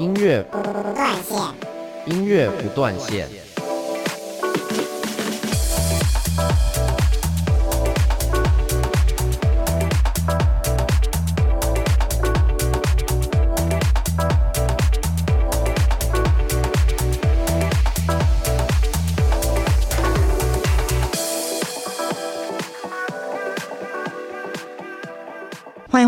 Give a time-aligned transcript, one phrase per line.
[0.00, 1.38] 音乐不断线，
[2.06, 3.28] 音乐不断线。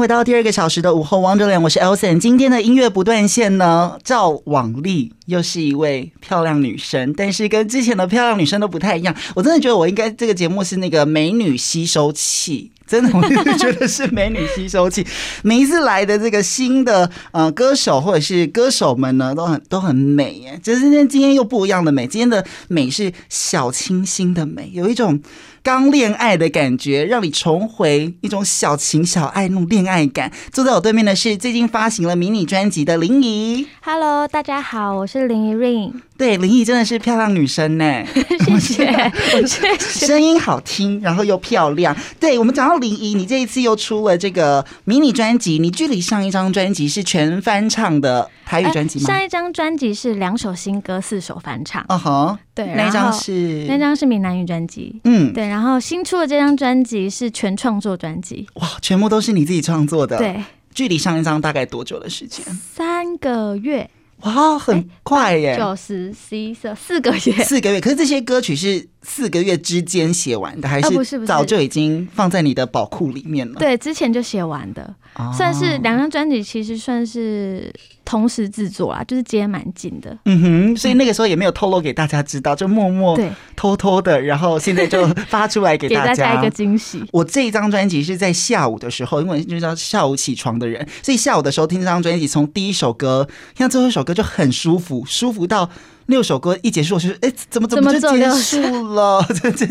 [0.04, 2.18] 回到第二个小时的午后王者脸我是 elsan。
[2.18, 9.16] 今天的音乐不断线呢，赵往丽又是一位漂亮女生，但是跟之前的漂亮女生都不太一样。
[9.34, 15.06] 我真的觉得我应该这个节目是那个美女吸收器，真的，我就觉得是美女吸收器。
[15.42, 20.60] 每一次来的这个新的呃歌手或者是歌手们呢，都很都很美耶。
[20.62, 25.20] 就是今天今天又不一样的美，今天的美是小清新的美，有一种。
[25.64, 30.30] 刚恋爱的感觉，让你重回一种小情小爱那种恋爱感。
[30.52, 33.66] 坐在我对面的是最近发行了迷你专辑的林怡。
[33.80, 35.92] Hello，大家好，我是林怡 Ring。
[36.16, 38.04] 对，林怡真的是漂亮女生呢，
[38.46, 39.12] 谢谢，
[39.44, 40.06] 谢谢。
[40.06, 41.94] 声音好听，然后又漂亮。
[42.20, 49.06] 对，我们讲到林怡，你这一次又出了这个迷你专辑，你距离上一张专辑是全翻唱的台语专辑吗？
[49.06, 51.84] 上一张专辑是两首新歌，四首翻唱。
[51.88, 55.00] 哦吼，对，那张是那张是闽南语专辑。
[55.02, 55.48] 嗯，对。
[55.48, 58.46] 然后新出的这张专辑是全创作专辑。
[58.54, 60.16] 哇，全部都是你自己创作的。
[60.18, 62.44] 对，距离上一张大概多久的时间？
[62.72, 63.90] 三个月。
[64.24, 65.56] 哇，很快耶！
[65.56, 67.80] 九十、十一、十二，四个月，四个月。
[67.80, 73.60] 可是这些歌曲是四个月之间写完的，还是早就已经放在你的宝库里面了？
[73.60, 74.94] 对，之前就写完的，
[75.36, 77.72] 算是两张专辑，其实算是
[78.04, 80.16] 同时制作啦，就是接蛮紧的。
[80.24, 83.18] 嗯哼，所以那个时候也没有透露给大家知道，就默默
[83.54, 87.04] 偷偷的，然后现在就发出来给大家，给大家一个惊喜。
[87.12, 95.68] 我这一张专辑是在下午的时候，因为就是要下午起床的人，所以下午的时候听这张专辑，从第一首歌听到最后一首歌就很舒服，舒服到。
[96.06, 98.60] 六首歌一结束，我就说：“哎，怎么怎么就结束
[98.94, 99.66] 了？”这这，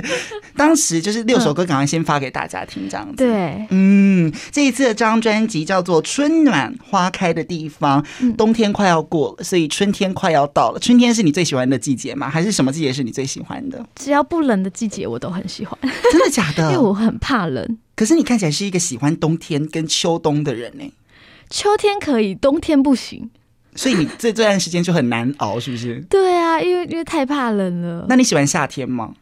[0.55, 3.15] 当时就是六首歌，赶快先发给大家听，这样子。
[3.17, 8.03] 对，嗯，这一次的这张专辑叫做《春暖花开的地方》，
[8.35, 10.79] 冬天快要过了，所以春天快要到了。
[10.79, 12.29] 春天是你最喜欢的季节吗？
[12.29, 13.85] 还是什么季节是你最喜欢的？
[13.95, 15.77] 只要不冷的季节，我都很喜欢。
[16.11, 16.63] 真的假的？
[16.71, 17.77] 因为我很怕冷。
[17.95, 20.91] 可是你看起来是一个喜欢冬天跟秋冬的人呢。
[21.49, 23.29] 秋天可以，冬天不行。
[23.75, 26.03] 所以你这这段时间就很难熬，是不是？
[26.09, 28.05] 对啊，因为因为太怕冷了。
[28.09, 29.13] 那你喜欢夏天吗？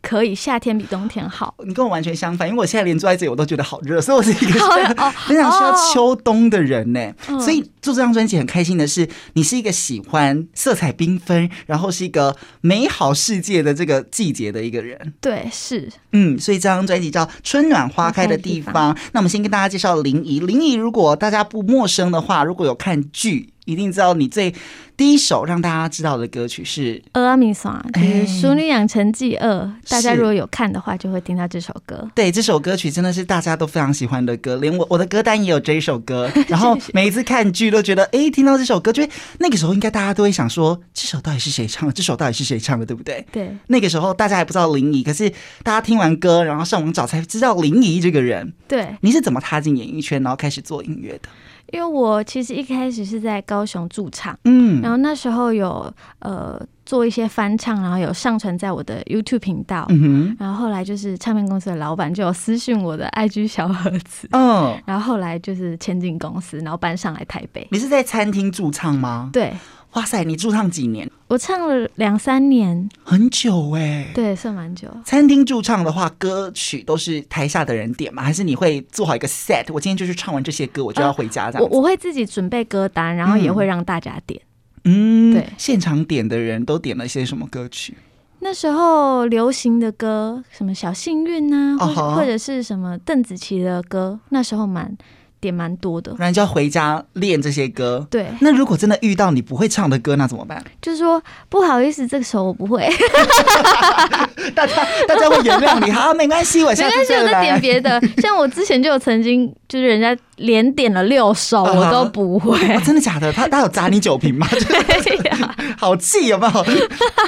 [0.00, 1.52] 可以，夏天比冬天好。
[1.66, 4.60] 你跟我完全相反，因为我现在连坐在这里我都觉得好热，所以我是一个
[5.26, 7.12] 非常需要秋冬的人呢。
[7.40, 15.14] 所以做这张专辑很开心的是，你是一个喜欢色彩缤纷，然后是一个美好世界的这个季节的一个人。
[15.20, 15.90] 对，是。
[16.12, 18.94] 嗯，所以这张专辑叫《春暖花开的地方》。
[19.12, 20.38] 那我们先跟大家介绍林怡。
[20.38, 23.52] 林怡，如果大家不陌生的话，如果有看剧。
[23.68, 24.52] 一定知道你最
[24.96, 29.48] 第一首让大家知道的歌曲是《蚵仔面线》，就是《淑女养成记二》。
[29.88, 32.10] 大家如果有看的话，就会听到这首歌。
[32.14, 36.28] 对，这首歌曲真的是大家都非常喜欢的歌，连我我的歌单也有这一首歌。
[36.48, 39.06] 然后每一次看剧都觉得，哎，听到这首歌，就
[39.38, 41.92] 那个时候应该大家都会想说，这首到底是谁唱的？
[41.92, 42.86] 这首到底是谁唱的？
[42.86, 43.24] 对不对？
[43.30, 43.54] 对。
[43.66, 45.30] 那个时候大家还不知道林怡，可是
[45.62, 48.52] 大家听完歌，然后上网找才知道林怡这个人。
[48.66, 48.88] 对。
[49.02, 51.28] 你是怎么踏进演艺圈，然后开始做音乐的？
[51.72, 67.66] 因为我其实一开始是在高雄驻唱，嗯，然后那时候有呃做一些翻唱，然后有上传在我的 YouTube 频道，嗯哼，然后后来就是唱片公司的老板就有私讯我的 IG 小盒子，嗯，然后后来就是签进公司，然后搬上来台北。
[67.70, 69.30] 你是在餐厅驻唱吗？
[69.32, 69.52] 对。
[69.94, 71.10] 哇塞，你驻唱几年？
[71.28, 74.10] 我唱了两三年，很久哎、欸。
[74.14, 74.88] 对，算蛮久。
[75.04, 78.22] 餐厅驻唱的话，歌曲都是台下的人点吗？
[78.22, 79.66] 还是你会做好一个 set？
[79.70, 81.68] 我今天就是唱完这些歌，我就要回家这样、呃。
[81.70, 84.40] 我我会自己准备歌单，然后也会让大家点。
[84.84, 85.42] 嗯，对。
[85.42, 87.94] 嗯、现场点的人都点了一些什么歌曲？
[88.40, 94.96] 那时候流行的歌，什么小幸运啊，或者、uh huh、或者是什么邓紫棋的歌，那时候蛮。
[95.40, 98.06] 点蛮多的，然后就要回家练这些歌。
[98.10, 100.62] 对，那如果真的遇到你不会唱的歌，那怎么办？
[100.82, 102.88] 就是说不好意思，这个首我不会。
[104.54, 107.24] 大家大家会原谅你，好，没关系，我现在再来。
[107.24, 108.00] 没关系，我再点别的。
[108.18, 112.58] 像我之前就有曾经，就是人家连点了六首，我都不会。
[112.58, 113.32] Uh 真的假的？
[113.32, 114.46] 他他有砸你酒瓶吗？
[114.50, 116.64] 对呀， 好气有没有？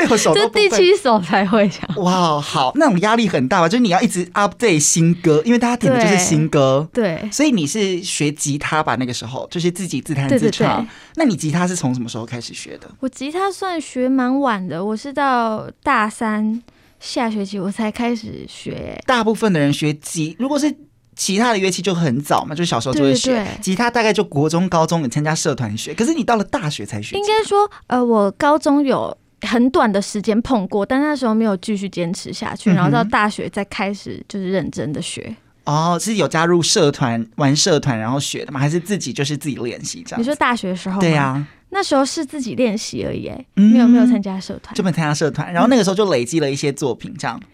[0.07, 1.89] 六首都这第七首才会唱。
[2.03, 3.69] 哇，好，那种压力很大吧？
[3.69, 6.89] 就是你要一直 update 新歌，因为大家点的就是新歌。
[6.93, 8.01] 对，对所以你是。
[8.03, 10.87] 学吉他吧，那个时候就是自己自弹自唱。
[11.17, 12.91] 那你吉他是从什么时候开始学的？
[13.01, 16.63] 我吉他算学蛮晚的，我是到大三
[16.99, 18.99] 下学期我才开始学。
[19.07, 20.75] 大部分的人学吉，如果是
[21.21, 23.33] 其他的乐器就很早嘛，就小时候就会学。
[23.33, 27.15] 对对对，吉他大概就国中、高中有参加社团学，可是你到了大学才学。
[27.15, 35.37] 应该说，呃，我高中有很短的时间碰过，但那时候没有继续坚持下去，然后到大学再开始就是认真的学。
[35.65, 38.59] 哦，是有加入社团玩社团然后学的吗？
[38.59, 40.21] 还是自己就是自己练习这样？
[40.21, 40.99] 你说大学的时候？
[41.03, 45.53] 对呀、啊，那时候是自己练习而已，没有没有参加社团，就没参加社团。
[45.53, 47.47] 然后那个时候就累积了一些作品，这样、嗯、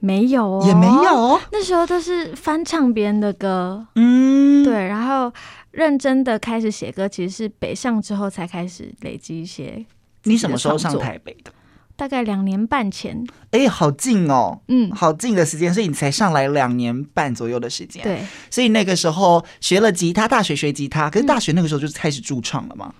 [0.00, 1.40] 没有、哦，也没有。
[1.52, 4.86] 那时候都是翻唱别人的歌，嗯，对。
[4.86, 5.32] 然后
[5.70, 9.84] 认真的开始写歌，其实是北上之后才开始累积一些。
[10.24, 11.50] 你什么时候上台北的？
[11.96, 18.20] 大概两年半前，哎、欸，好近哦，嗯，好近的时间，所以你才上来两年半左右的时间，对，
[18.50, 22.92] 所以那个时候学了吉他，大学学吉他，可是大学那个时候就开始驻唱了吗？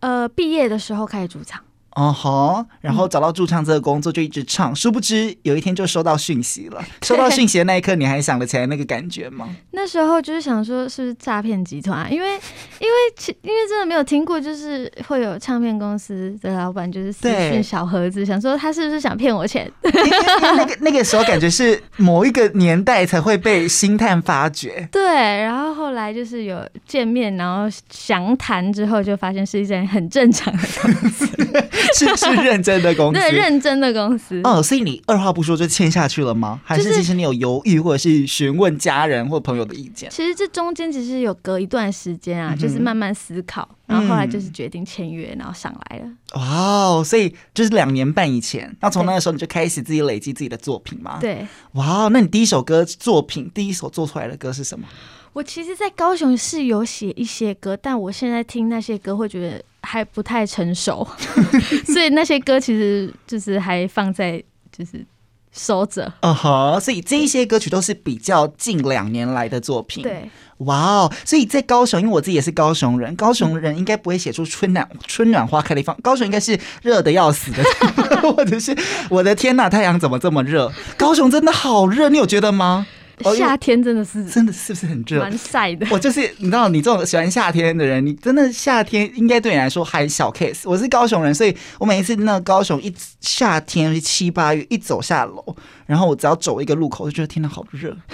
[0.00, 1.58] 呃，毕业的时候开始驻唱。
[1.94, 6.82] 哦吼，然后找到驻唱这个工作就一直唱，殊不知有一天就收到讯息了。
[7.02, 9.48] 收到讯息的那一刻，你还想得起来那个感觉吗？
[9.72, 19.70] 那时候就是想说是不是诈骗集团，因为因为其因为真的没有听过，就是会有唱片公司的老板就是私讯小盒子，想说他是不是想骗我钱？
[19.82, 24.88] 那个那个时候感觉是某一个年代才会被星探发掘。
[24.90, 25.02] 对，
[25.42, 30.62] 然后后来就是有见面，然后详谈之后，就发现是一件很正常的。
[31.96, 34.40] 是是认真的公司，对，认真的公司。
[34.44, 36.60] 哦，所以你二话不说就签下去了吗？
[36.64, 40.10] 还是其实你有犹豫，或者是询问家人或朋友的意见？
[40.10, 46.04] 其实这中间其实有隔一段时间啊，就是慢慢思考，然后后来就是决定签约，然后上来了。
[46.34, 51.18] 哇哦，所以就是两年半以前，那从那个时候你就开始自己累积自己的作品吗？
[51.20, 51.46] 对。
[51.72, 54.86] 哇，那你第一首歌作品，第一首做出来的歌是什么？
[55.32, 61.06] 我其实，在高雄是有写一些歌，但我现在听那些歌会觉得还不太成熟，
[61.86, 64.42] 所以那些歌其实就是还放在
[64.76, 65.04] 就是
[65.52, 66.10] 收着。
[66.20, 70.02] 嗯哼，所以这一些歌曲都是比较近两年来的作品。
[70.02, 77.62] 对，哇哦，所以在高雄，因为我自己也是高雄人，高雄人应该不会写出春暖春暖花开的地方，高雄应该是热的要死的，
[78.32, 78.76] 或者是
[79.10, 80.72] 我的天呐，太阳怎么这么热？
[80.96, 82.86] 高雄真的好热，你有觉得吗？
[83.22, 85.20] 夏天真的是真的是不是很热？
[85.20, 85.86] 蛮晒的。
[85.90, 90.62] 我就是你知道，你这种喜欢夏天的人，你真的夏天应该对你来说还小 case。
[90.64, 97.96] 我是高雄人，所以我每一次那个高雄一夏天七八月一走下楼，然后我只要走一个路口，就觉得天呐，好热。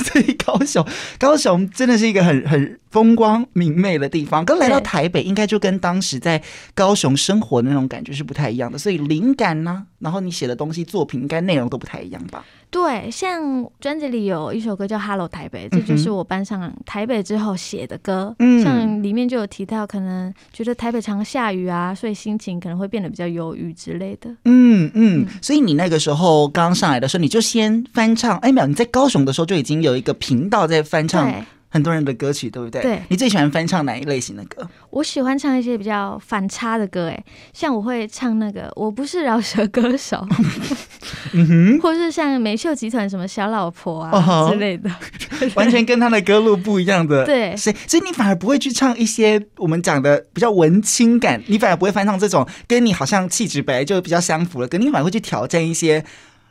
[0.00, 0.84] 所以高雄，
[1.18, 4.42] 高雄真的是一个很很风光明媚的地方。
[4.44, 6.42] 刚来到台北，应该就跟当时在
[6.74, 8.78] 高雄生活的那种感觉是不太一样的。
[8.78, 12.42] 所以灵感呢、啊，然后你写的东西、作品，应该内容都不太一样吧？
[12.70, 18.34] 对，像专辑里有一首歌叫《Hello 台北》，这就是我搬上台北之后写的歌。
[18.38, 24.30] 嗯，像里面就有提到，可能觉得台北常下雨啊，所以心情可能会变得比较忧郁之类的。
[24.44, 28.38] 嗯嗯，所以你那个时候刚上来的时候，你就先翻唱。
[28.38, 31.28] 哎，没有，你在高雄的时候就已经有一个频道在翻唱。
[31.72, 32.82] 很多人的歌曲，对不对？
[32.82, 33.02] 对。
[33.08, 34.68] 你最喜欢翻唱哪一类型的歌？
[34.90, 40.16] 我喜欢唱一些比较反差的歌，哎，像我会唱那个《我不是饶舌歌手》，
[41.32, 44.90] 嗯哼，或是像美秀集团什么小老婆啊、哦、之类的，
[45.54, 47.24] 完全跟他的歌路不一样的。
[47.24, 56.04] 对，所以所以你反而不会去唱一些我们讲的比较文青感，你反而不会翻唱这种跟你好像气质本来就比较相符的歌，你反而会去挑战一些。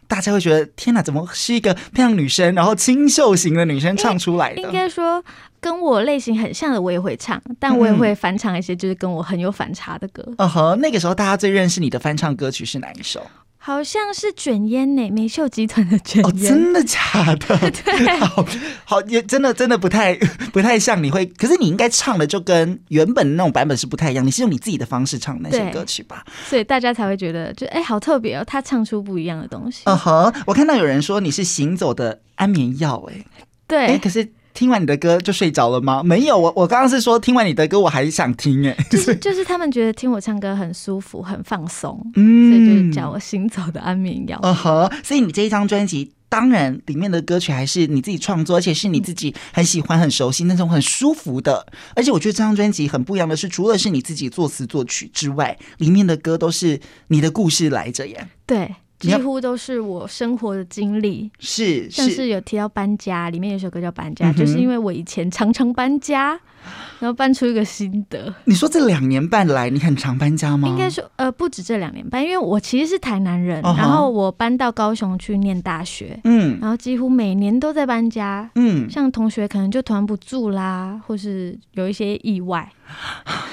[0.10, 4.62] 大家会觉得天哪，怎么是一个漂亮女生，然后清秀型的女生唱出来的？
[4.62, 5.24] 应该说
[5.62, 10.26] 跟我类型很像的，我也会唱，但我也会翻唱一些就是跟我很有反差的歌。
[10.38, 13.26] 嗯哼，那个时候大家最认识你的翻唱歌曲是哪一首？
[13.70, 16.26] 好像是卷烟呢，美秀集团的卷烟。
[16.26, 16.98] 哦，真的假
[17.36, 17.56] 的？
[17.86, 18.44] 对，好，
[18.84, 20.16] 好，也真的真的不太
[20.52, 26.26] 不太像你会，可是你应该唱的就跟原本那种版本是不太一样，你是用你自己的方式唱那些歌曲吧？
[26.48, 29.84] 所以大家才会觉得就哎、欸，好特别哦，他唱出不一样的东西。
[29.86, 33.24] 嗯哼，我看到有人说你是行走的安眠药，哎，
[33.68, 34.28] 对，哎，可是。
[34.60, 36.04] 听完你的歌就睡着了吗？
[36.04, 44.38] 没有，我我刚刚是说听完你的歌我还想听哎，就是 就是他们觉得听我唱歌很舒服很放松，嗯，所以就是叫我行走的安眠药。
[44.44, 51.66] 嗯哼，所以你这一张专辑当然里面的歌曲还是你自己创作，而且是你自己很喜欢很熟悉那种很舒服的。
[51.96, 58.28] 而且我觉得这张专辑很不一样的是，除了是你自己作词作曲之外，里面的歌都是你的故事来着耶。
[58.46, 58.76] 对。
[59.00, 66.40] 几乎都是我生活的经历，是像是有提到搬家，里面有首歌叫《搬家》，就是因为我以前常常搬家，
[67.00, 68.34] 然后搬出一个心得。
[68.44, 70.68] 你说这两年半来，你很常搬家吗？
[70.68, 82.70] 应该说，呃，不止这两年半，因为我其实是台南人，然后我搬到高雄去念大学，嗯，然后几乎每年都在搬家，嗯，像同学可能就团不住啦，或是有一些意外。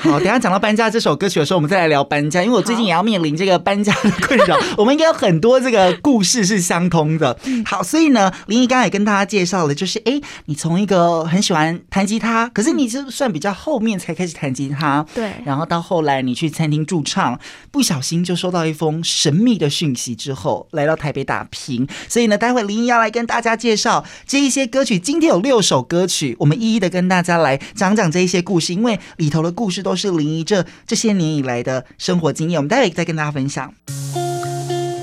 [0.00, 4.56] 好，等下讲到搬家这首歌曲的时候，我们再来聊搬家，因为我最近也要面临这个搬家的困扰。
[4.76, 7.36] 我们应该有很多这个故事是相通的。
[7.64, 15.32] 好，所以呢，林怡刚才也跟大家介绍了，就是哎，你从一个很喜欢弹吉他，可是你是算比较后面才开始弹吉他，对。
[15.44, 17.38] 然后到后来你去餐厅驻唱，
[17.70, 21.86] 不小心就收到一封神秘的讯息，之后来到台北打拼。
[22.08, 24.98] 所以呢，待会林怡要来跟大家介绍这一些歌曲。
[24.98, 32.60] 今天有六首歌曲，我们一一的跟大家来讲讲这一些故事，因为里头的故事都是林怡这这些年以来的生活经验。
[32.60, 33.74] 我们待会再跟大家分享。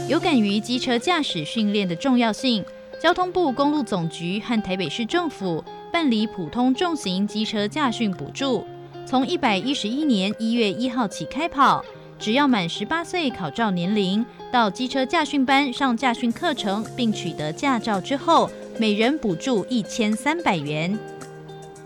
[0.08, 2.63] 有感于机车驾驶训练的重要性，
[3.01, 5.62] 交通部公路总局和台北市政府
[5.92, 8.65] 办理普通重型机车驾训补助，
[9.06, 11.84] 从一百一十一年一月一号起开跑。
[12.18, 20.98] 只要满十八岁考照年龄，到机车驾训班上驾训课程，并取得驾照之后，每人补助一千三百元。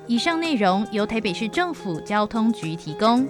[0.07, 3.27] 以上内容由台北市政府交通局提供。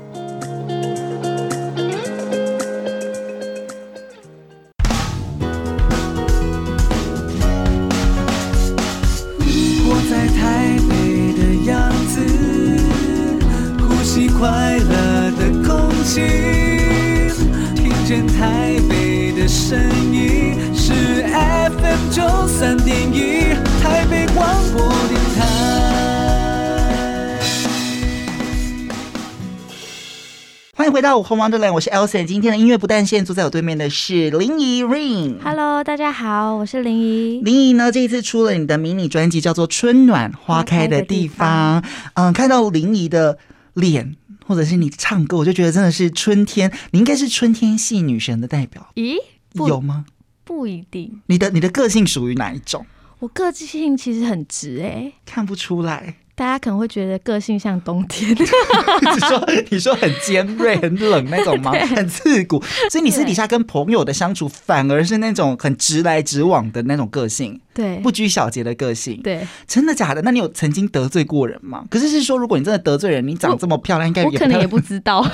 [30.88, 32.24] 迎回到我后 Wonderland，我是 Elson。
[32.24, 35.36] 今天的音乐不断线，坐在我对面的是林怡 Ring。
[35.44, 37.41] Hello，大家好，我是林怡。
[37.41, 41.82] 林怡呢，这一次出了你的迷你专辑，叫做《春暖花开的地方》。
[42.13, 43.38] 嗯，看到林怡的
[43.74, 44.15] 脸。
[44.46, 48.88] 或者是你唱歌，我就觉得真的是春天，你应该是春天系女神的代表。
[48.96, 49.17] 咦，
[49.56, 50.06] 有吗？
[50.46, 51.22] 不一定。
[51.25, 52.86] 你的你的个性属于哪一种？
[53.20, 56.15] 我个性其实很直哎、欸，看不出来。
[56.38, 61.72] 大家可能会觉得个性像冬天， 你说你说很尖锐、很冷那种吗？
[61.96, 62.63] 很刺骨。
[62.91, 69.20] 所以你私底下跟朋友的相处，反而是那种很直来直往的那种个性，对，不拘小节的个性。
[69.24, 70.22] 对，真的假的？
[70.22, 71.84] 那你有曾经得罪过人吗？
[71.89, 75.27] 可是是说，如果你真的得罪人，你长这么漂亮，应该也可能也 不知道，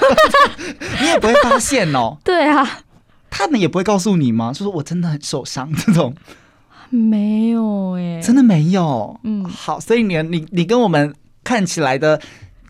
[1.01, 2.17] 你也不会发现哦。
[2.23, 2.79] 对啊，
[3.29, 4.53] 他们也不会告诉你吗？
[4.53, 6.15] 就说我真的很受伤这种。
[6.95, 9.19] 没有哎、欸，真的没有。
[9.23, 12.21] 嗯，好，所以你你你跟我们看起来的，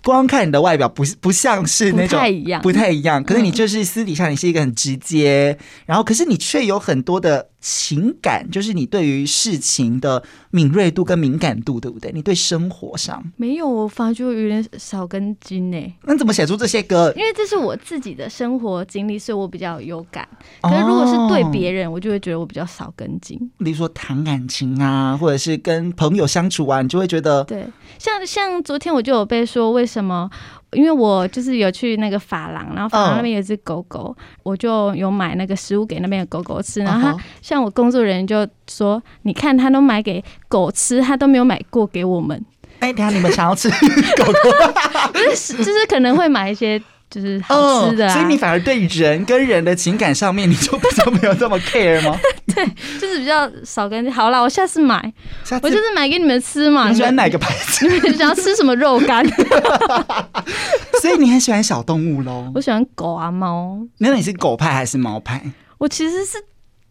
[0.03, 3.23] 光看你的外表不不像是那种不太一样，不太一样。
[3.23, 7.49] 可是你就是私底下你是一个很直接，嗯、然后可是你却有很多的。
[7.65, 12.11] 情感就是你对于事情的敏锐度跟敏感度，对不对？
[12.11, 15.95] 你对生活上没有，我发觉有点少根筋呢。
[16.03, 17.13] 那怎么写出这些歌？
[17.15, 20.27] 因为这是我自己的生活经历，所以我比较有感。
[20.61, 23.39] 可是如果是对别人，我就会觉得我比较少根筋。
[23.59, 27.65] 比如说谈感情啊，或者是跟朋友相处啊，你就会觉得对。
[27.97, 30.29] 像像昨天我就有被说为什么。
[30.75, 34.15] 因为我就是有去那个发廊，然后发廊那边有只狗狗，oh.
[34.43, 36.81] 我就有买那个食物给那边的狗狗吃。
[36.81, 42.43] 然后他像我工作人员就说：“你看，他都买给狗吃，他都没有买过给我们。”
[42.79, 43.69] 哎，等下你们想要吃
[44.17, 45.11] 狗狗？
[45.13, 46.81] 不是，就是可能会买一些。
[47.13, 52.17] 就是好吃的、啊哦，所以你反而对人跟人的情感上面，你就比较没有这么 care 吗？
[52.55, 52.65] 对，
[52.99, 54.11] 就是比较少跟。
[54.11, 54.99] 好啦，我下次买，
[55.43, 56.89] 下次我就是买给你们吃嘛。
[56.89, 57.85] 你喜欢哪个牌子？
[57.87, 59.23] 你们想要吃什么肉干？
[61.01, 62.51] 所以你很喜欢小动物喽？
[62.55, 63.77] 我喜欢狗啊，猫。
[63.99, 65.41] 那你是狗派还是猫派？
[65.77, 66.37] 我其实是。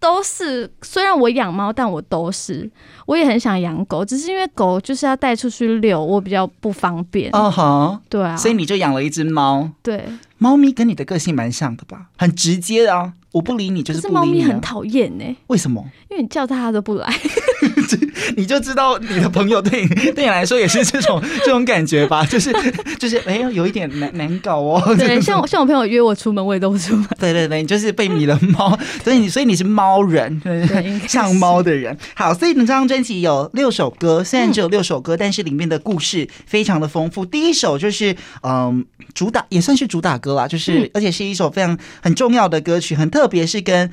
[0.03, 2.69] 都是，虽然我养猫，但我都是，
[3.07, 7.31] 我也很想养狗，只是因为狗就是要带出去遛，我比较不方便。
[7.33, 9.71] 哦吼，对啊，所以你就养了一只猫。
[9.81, 10.05] 对，
[10.39, 12.07] 猫咪跟你的个性蛮像的吧？
[12.19, 14.15] 很直接啊，我不理你就是不理你。
[14.15, 15.89] 猫咪很讨厌呢，为什么？
[16.11, 17.09] 因为你叫它，它都不来。
[18.37, 22.25] 你就知道你的朋友对你 对你来说也是这种 这种感觉吧？
[22.27, 22.53] 就是
[22.99, 24.83] 就是哎呦，有一点难难搞哦。
[24.97, 27.07] 对，像我像我朋友约我出门，我也都不出门。
[27.19, 31.97] 对对对，你就是被迷了猫，所以你所以你是猫人，对，像猫的人。
[32.15, 37.25] 好，所以你这张专辑有六首歌，虽然只有六首歌，但是里面的故事非常的丰富。
[37.25, 38.85] 第一首就是嗯，
[39.15, 43.91] 主打也算是主打歌啦，就是而且是一首非常很重要的歌曲，很特别，是跟。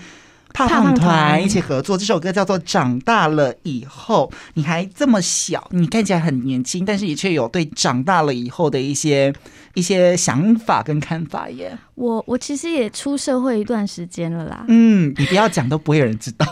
[0.54, 4.30] 胖胖团一起合作，这首歌叫做《长大了以后》。
[4.56, 9.34] 你还这么小，你看起来很年轻，但是也却有对长大了以后的一些
[9.76, 11.78] 一些想法跟看法耶。
[11.96, 14.64] 我我其实也出社会一段时间了啦。
[14.70, 16.46] 嗯，你不要讲，都不会有人知道。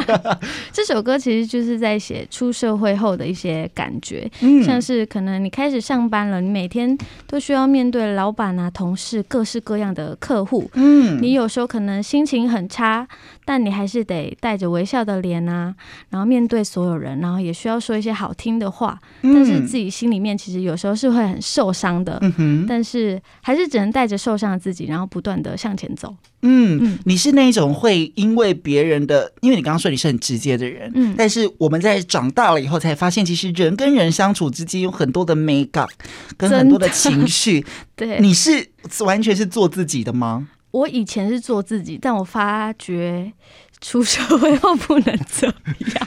[0.72, 13.06] 这首歌其实就是在写出社会后的一些感觉，嗯，像是可能你开始上班了，你每天都需要面对老板啊、同事各式各样的客户，嗯，你有时候可能心情很差。
[13.44, 15.74] 但你还是得带着微笑的脸啊，
[16.10, 26.14] 然后面对所有人，然后也需要说一些好听的话，嗯、但是自己心里面其实有时候是会很受伤的，嗯、哼但是还是只能带着受伤的自己，然后不断的向前走。
[26.46, 35.88] 嗯，嗯，你是那种会因为别人的，因为你刚刚说你是很直接的人，嗯，但是我们在长大了以后才发现，其实人跟人相处之间有很多的美感，
[36.36, 37.64] 跟很多的情绪。
[37.96, 38.68] 对，你是
[39.06, 40.48] 完全是做自己的吗？
[40.74, 43.32] 我以前是做自己，但我发觉
[43.80, 45.54] 出社会后不能这样，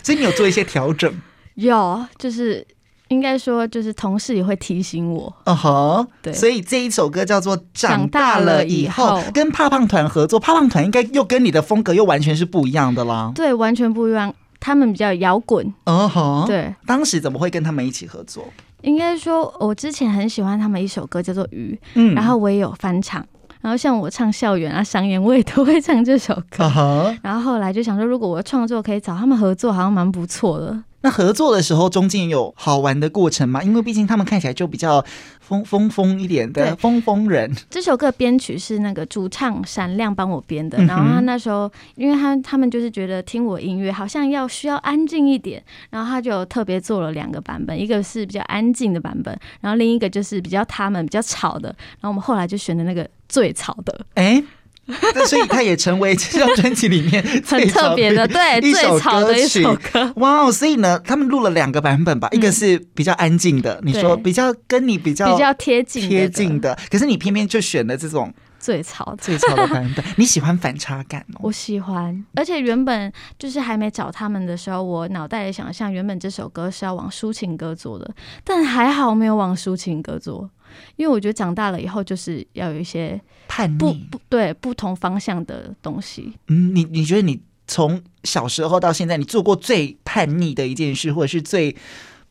[0.03, 1.11] 所以你有做一些调整？
[1.55, 2.65] 有，就是。
[3.09, 5.33] 应该说，就是同事也会提醒我。
[5.45, 13.31] 嗯哼、uh，huh, 对，所以这一首歌叫做《长大了以后》，跟胖胖团合作，胖胖团应该又跟你的风格又完全是不一样的啦。
[13.33, 14.35] 对，完全不一样。
[14.59, 15.73] 他们比较摇滚。
[15.85, 16.75] 嗯哼、uh，huh, 对。
[16.85, 18.43] 当时怎么会跟他们一起合作？
[18.81, 23.25] 应该说，我之前很喜欢他们一首歌叫做《鱼》，嗯，然后我也有翻唱。
[23.61, 26.63] 然后像我唱校园啊、商演，我也都会唱这首歌。
[26.65, 27.17] Uh huh.
[27.21, 30.83] 然后后来就想说，如果我创作可以找他们合作，好像蛮不错的。
[31.07, 33.63] 那合作的时候，中间有好玩的过程吗？
[33.63, 35.01] 因为毕竟他们看起来就比较
[35.39, 37.49] 疯疯疯一点的疯疯人。
[37.69, 54.05] 这首歌编曲是那个主唱闪亮帮我编的，然后他那时候，因为他他们就是觉得听我音乐好像要需要安静一点，然后他就特别做了两个版本，一个是比较安静的版本，然后另一个就是比较他们比较吵的，然后我们后来就选的那个最吵的。
[54.15, 54.43] 哎。
[55.13, 60.11] 那所以他也成为这张专辑里面 很特别的，对， 最吵的一首歌。
[60.15, 60.51] 哇哦！
[60.51, 70.03] 所以呢，他们录了两个版本吧，一个是比较安静的，你说比较跟你比较比较贴近贴近的，可是你偏偏就选了这种最潮最吵的版本。
[70.15, 71.39] 你喜欢反差感哦？
[71.41, 78.09] 我喜欢，而且原本就是还没找他们的时候，我脑袋里想象原本这首歌是要往抒情歌做的，
[78.43, 80.49] 但还好没有往抒情歌做。
[80.95, 86.33] 因为我觉得长大了以后，就是要有一些叛逆，不不对不同方向的东西。
[86.47, 91.75] 嗯，你你觉得你从小时候到现在，你做过最叛逆的一件事，或者是最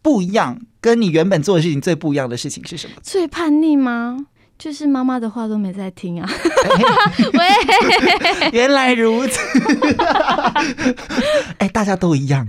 [0.02, 2.96] 不一样，跟你原本做的事情最不一样的事情是什么？
[3.02, 4.26] 最叛逆吗？
[4.58, 6.28] 就是妈妈的话都没在听啊！
[7.34, 9.38] 喂， 原来如此。
[11.58, 12.46] 哎，大家都一样，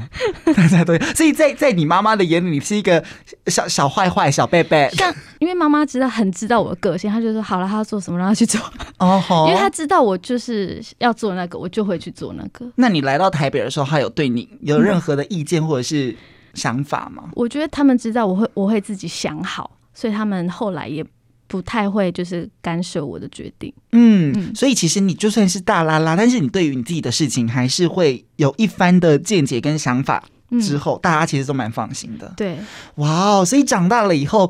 [0.55, 1.15] 大家都一样。
[1.15, 3.03] 所以在在你妈妈的眼里，你是一个
[3.47, 4.89] 小小坏坏、小贝贝。
[4.93, 8.60] 像，因为妈妈知道很知道我的个性，她就说好了，她要做什么让她去做。
[8.99, 12.65] 哦吼，因为她知道我就是要做那个，我就会去做那个。
[12.75, 16.15] 那你来到台北的时候，她有对你有任何的意见或者是
[16.53, 17.23] 想法吗？
[17.34, 21.05] 我觉得他们知道我会我会自己想好，所以他们后来也。
[21.47, 30.23] 不太会就是干涉我的决定，嗯，嗯，所以其实你就算是大拉拉，但是你对于你自己的事情还是会有一番的见解跟想法。
[30.62, 32.33] 之后、嗯、大家其实都蛮放心的。
[32.38, 32.57] 对，
[32.95, 34.49] 哇哦，所以长大了以后，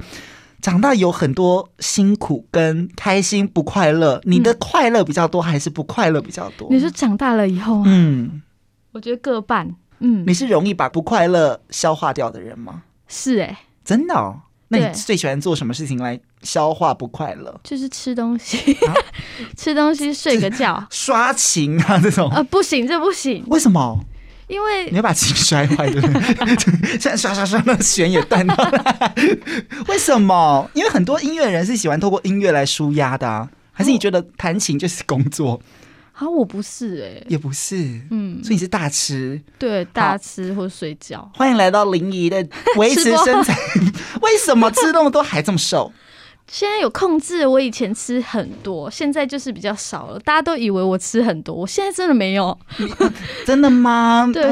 [0.62, 6.68] 长大有很多辛苦跟开心不快乐，你的快乐比较多还是不快乐比较多？
[6.70, 8.44] 你说长大了以后，啊嗯，
[8.92, 9.76] 我觉得各半。
[9.98, 12.84] 嗯，你是容易把不快乐消化掉的人吗？
[13.08, 14.42] 是哎、欸，真的哦。
[14.70, 17.60] 那你最喜欢做什么事情来消化不快乐？
[17.64, 18.94] 就是吃东西，啊、
[19.58, 22.30] 吃东西，睡个觉，刷琴啊这种。
[22.32, 23.44] 呃，不行，这不行。
[23.48, 24.00] 为什么？
[24.48, 26.58] 因为你要把琴摔坏，对不对？
[27.00, 29.14] 现在刷刷刷，那弦也断了。
[29.88, 30.70] 为什么？
[30.74, 33.50] 因为很多音乐人是喜欢透过音乐来舒压的啊。
[33.74, 35.62] 还是你觉得弹琴就是工作？
[36.20, 37.76] 好，我不是哎、欸，也不是，
[38.10, 41.32] 嗯，所以你是大吃，对，大吃或睡觉。
[41.36, 42.44] 欢迎来到林怡的
[42.76, 43.56] 维持身材，
[44.24, 45.94] 为什么吃那么多还这么瘦？
[46.50, 50.20] 现在有控制，我以前吃很多，现在就是比较少了。
[50.20, 52.58] 大家都以为我吃很多，我现在真的没有。
[53.46, 54.30] 真的吗？
[54.34, 54.50] 对，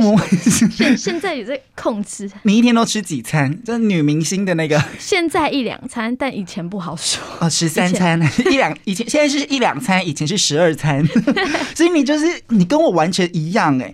[0.52, 2.30] 现现在也在控制。
[2.44, 3.58] 你一天都吃几餐？
[3.64, 4.82] 这女明星的那个。
[5.00, 7.24] 现在一两餐，但以前不好说。
[7.40, 8.20] 哦，十三餐，
[8.52, 11.02] 一两，以前现在是一两餐，以前是十二餐。
[11.74, 13.94] 所以你就是你跟我完全一样哎，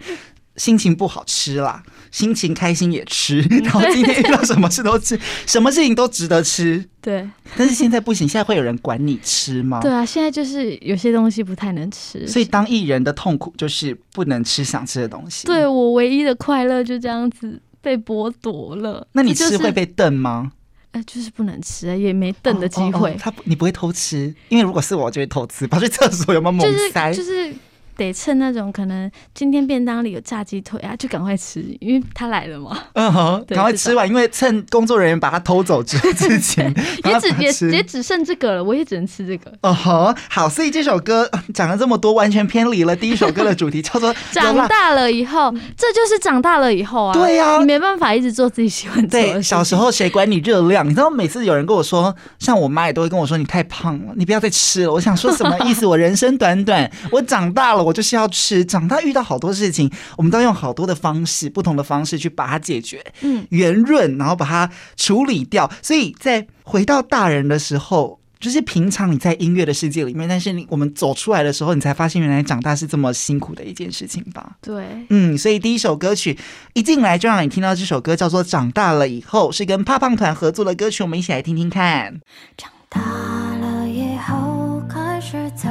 [0.55, 1.83] 心情不好吃啦。
[2.11, 6.83] 心情开心也吃， 然后今天遇到什么事都吃， 什么事情都值得吃。
[7.01, 9.79] 对，但是现在不行，现在会有人管你吃吗？
[9.81, 12.27] 对啊，现在就是有些东西不太能吃。
[12.27, 15.47] 所以当艺人的痛苦就是不能吃想吃的东西。
[15.47, 19.07] 对，我唯一的快乐就这样子被剥夺了。
[19.13, 20.51] 那你吃会被瞪吗？
[20.91, 23.11] 呃，就是不能吃，也没瞪的机会。
[23.11, 27.13] 哦哦哦，他你不会偷吃，因为如果是我，就会偷吃，跑去厕所有没有猛塞？
[27.13, 27.31] 就是。
[27.31, 27.55] 就是
[28.01, 32.77] 得趁那种可能今天便当里有炸鸡腿啊，就赶快吃，因为他来了嘛。
[32.93, 36.73] 嗯哼， 赶快吃完，因为趁工作人员把他偷走之之前，
[37.05, 39.51] 也只 也也只剩这个了，我也只能吃这个。
[39.61, 47.13] 哦吼，好，所以这首歌讲了这么多，完全偏离了第一首歌的主题，叫做长大了以后，这就是长大了以后啊。
[47.13, 49.33] 对呀，你没办法一直做自己喜欢做的。
[49.33, 50.83] 对，小时候谁管你热量？
[50.85, 54.91] 你知道，每次有人跟我说，像我妈也都会跟我说，你太胖了，你不要再吃了。
[54.91, 55.85] 我想说什么意思？
[55.85, 57.90] 我人生短短，我长大了，我。
[57.91, 58.63] 我就是要吃。
[58.63, 65.69] 长大遇到好多事情，我们都用好多的方式，不同的方式去把它解决，嗯，圆润，然后把它处理掉。
[65.81, 68.19] 所以在回到大人的时候。
[68.41, 74.53] 就是平常你在音乐的世界里面，但是你我们走出来的时候，你才发现原来长大是这么辛苦的一件事情吧？
[74.59, 76.35] 对，嗯，所以第一首歌曲
[76.73, 82.19] 一进来就让你听到这首歌，叫做《长大了以后》，是跟胖胖团合作的歌曲，我们一起来听听看。
[82.57, 85.69] 长大了以后开始走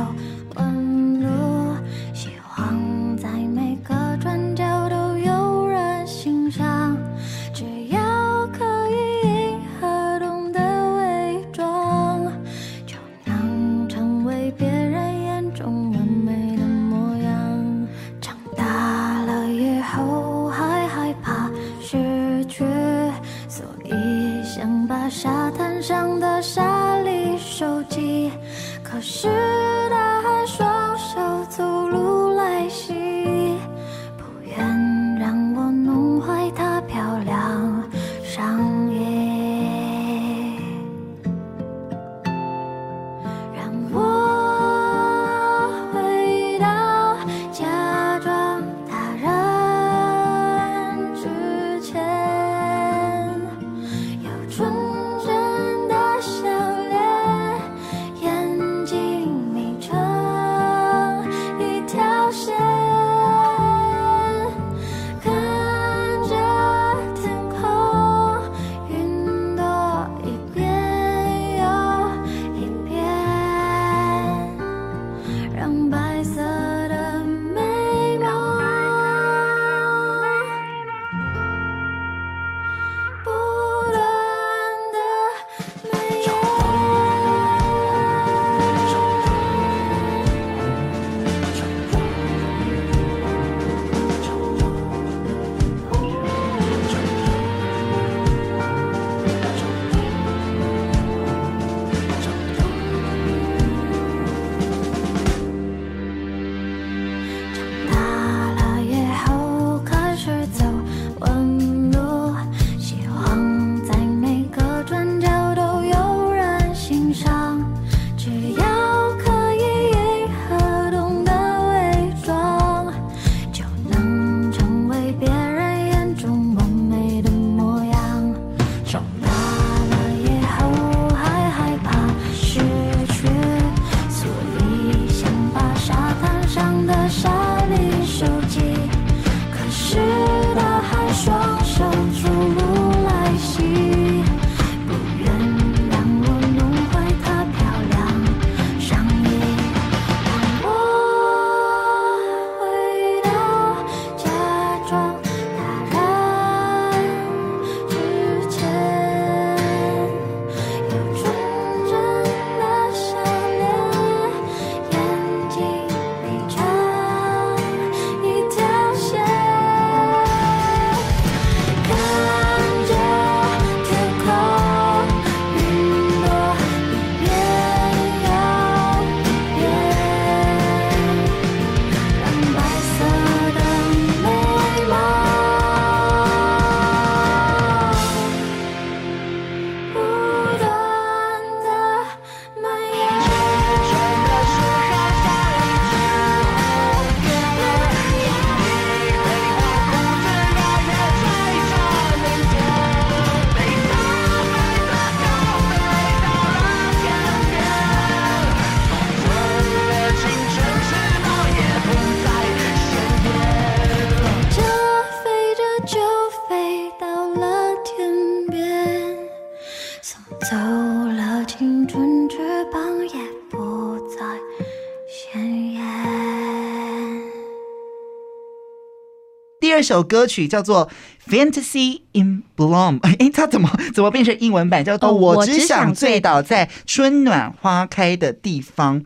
[229.80, 230.86] 这首歌曲叫做
[231.32, 234.84] 《Fantasy in Bloom》， 哎，它怎么怎么变成英文版？
[234.84, 239.02] 叫做“我只想醉倒在春暖花开的地方”。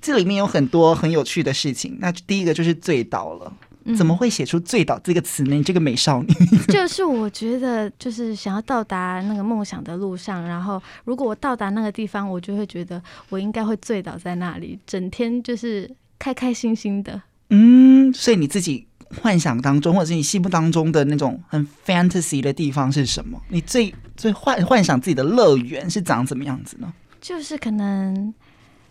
[0.00, 1.98] 这里面有很多很有趣的事情。
[2.00, 3.52] 那第一个就是醉倒了，
[3.94, 5.56] 怎么会写出“醉倒”这个词呢？
[5.56, 6.32] 你这个美少女，
[6.72, 17.20] 就是我觉得，就是想要到达那个梦想的路上，然后如果我到达那个地方，我就会觉得我应该会醉倒在那里，整天就是开开心心的。
[17.50, 18.86] 嗯，所以你自己。
[19.22, 23.40] 幻想当中，或者是你心目当中的那种很 fantasy 的地方是什么？
[23.48, 26.92] 你最最幻幻想自己的乐园是长怎么样子呢？
[27.20, 28.32] 就是可能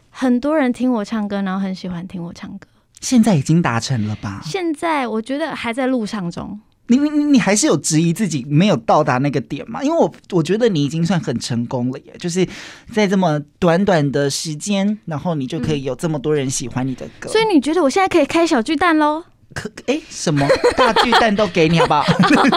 [0.10, 2.68] 很多人听我唱歌，然后很喜欢听我唱歌。
[3.00, 4.42] 现在已经达成了吧？
[4.44, 6.60] 现在我觉得还在路上中。
[6.88, 9.82] 你你你还是有质疑自己没有到达那个点吗？
[9.82, 12.46] 因为我我觉得你已经算很成功了耶，就是
[12.92, 17.30] 在这么短短的时间，然后你就可以有这么多人喜欢你的歌。
[17.30, 19.24] 所以你觉得我现在可以开小巨蛋喽？
[19.54, 22.06] 可哎，什么 大巨蛋都给你好不好？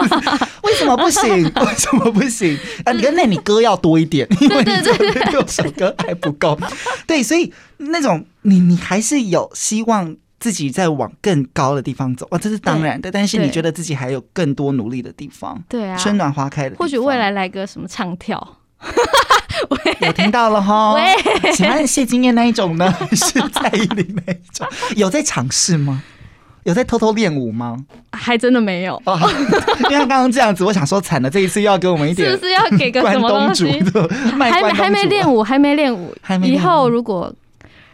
[0.63, 1.29] 为什么不行？
[1.55, 2.57] 为什么不行？
[2.83, 4.91] 啊，你跟那你歌要多一点，因为你这
[5.31, 6.59] 六首歌还不够。
[7.05, 10.15] 对，所以那种你你还是有希望。
[10.39, 13.11] 自己在往更高的地方走啊，这是当然的。
[13.11, 15.59] 但是你觉得自己还有更多努力的地方？
[15.67, 16.75] 对啊，春暖花开的。
[16.75, 18.57] 或许未来来个什么唱跳，
[19.99, 20.95] 有听到了哈？
[21.55, 22.95] 请问谢金燕那一种呢？
[23.13, 24.67] 是蔡依林那一种？
[24.95, 26.03] 有在尝试吗？
[26.67, 27.77] 有在偷偷练舞吗？
[28.11, 29.01] 还真的没有。
[29.89, 33.81] 因为他刚刚这样子，我想说惨了，这一次又要给我们一点，是不是要给个什么东西？
[34.37, 37.33] 还没还没练舞，还没练舞，以后如果。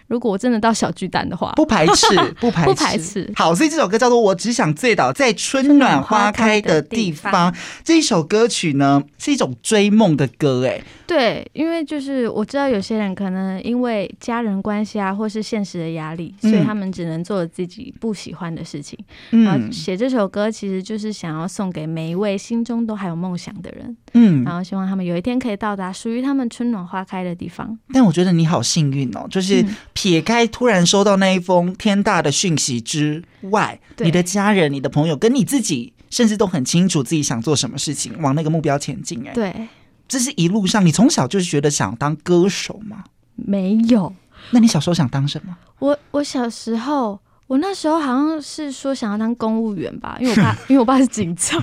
[0.08, 2.06] 如果我真的到小巨蛋的话，不排斥，
[2.40, 3.32] 不排斥，不排斥。
[3.36, 7.52] 好，所以这首歌叫做《我只想醉倒在春暖花开的地方》。
[7.84, 18.98] 这一首歌曲呢，是一种追梦的歌，哎，对，因为就是我知道有些人可能因为家人关系啊，或是现实的压力，所以他们只能做自己不喜欢的事情。
[19.32, 23.96] 嗯，然后写这首歌其实就是想要送给每一位心中都还有梦想的人。
[24.14, 27.78] 嗯，然后希望他们有一天可以到达属于他们春暖花开的地方。
[27.92, 29.64] 但我觉得你好幸运哦，就是。
[30.04, 39.26] 撇开突然收到那一封天大的讯息之外，你的家人、你的朋友跟你自己，甚至都很清楚自己想做什么事情，往那个目标前进。
[39.26, 39.70] 哎，对，
[40.06, 43.06] 这是一路上，你从小就是觉得想当歌手吗？
[43.38, 44.14] 没有。
[44.52, 45.56] 那你小时候想当什么？
[45.80, 51.58] 我我小时候，我那时候好像是说想要当公务员吧，因为我爸， 因为我爸是警察，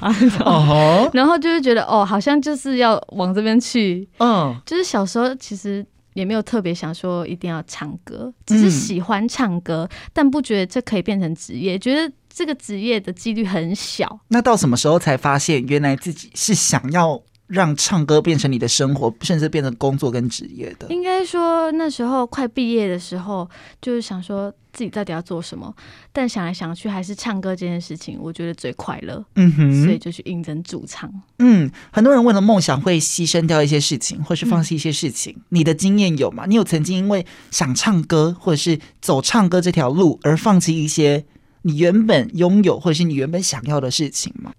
[1.13, 4.09] 然后 就是觉得哦，好像就是要往这边去。
[4.17, 5.85] 嗯，就是小时候其实。
[6.15, 14.21] 也没有特别想说一定要唱歌，只是喜欢唱歌，嗯、但不觉得这可以变成职业，觉得这个职业的几率很小。
[14.29, 20.87] 那到什么时候才发现原来自己是想要让唱歌变成你的生活，甚至变成工作跟职业的？
[20.89, 23.49] 应该说那时候快毕业的时候，
[23.83, 24.53] 就是想说。
[24.73, 25.75] 自己到底要做什么？
[26.13, 29.21] 但想来想去，还是唱歌这件事情，我觉得最快乐。
[29.35, 31.13] 嗯哼，所以就去应征驻唱。
[31.41, 35.35] 嗯，很多人为了梦想会牺牲掉一些事情，或是放弃一些事情。
[35.37, 36.45] 嗯、你的经验有吗？
[36.47, 41.25] 你有曾经因为想唱歌，或者是走唱歌这条路，而放弃一些
[41.63, 44.53] 你原本拥有，或者是你原本想要的事情吗？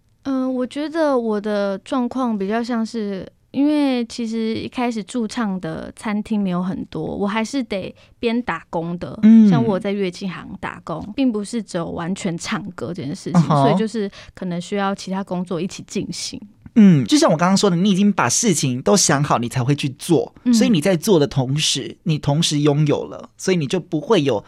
[0.62, 3.28] 我觉得我的状况比较像是。
[3.52, 9.20] 因为其实一开始驻唱的餐厅没有很多，我还是得边打工的。
[9.24, 16.40] 嗯，像我在乐器行打工，并不是只有完全唱歌这件事情，所以就是可能需要其他工作一起进行。
[16.76, 20.34] 嗯，就像我刚刚说的，你已经把事情都想好，你才会去做。
[20.54, 24.42] 所以你在做的同时，你同时拥有了，所以你就不会有。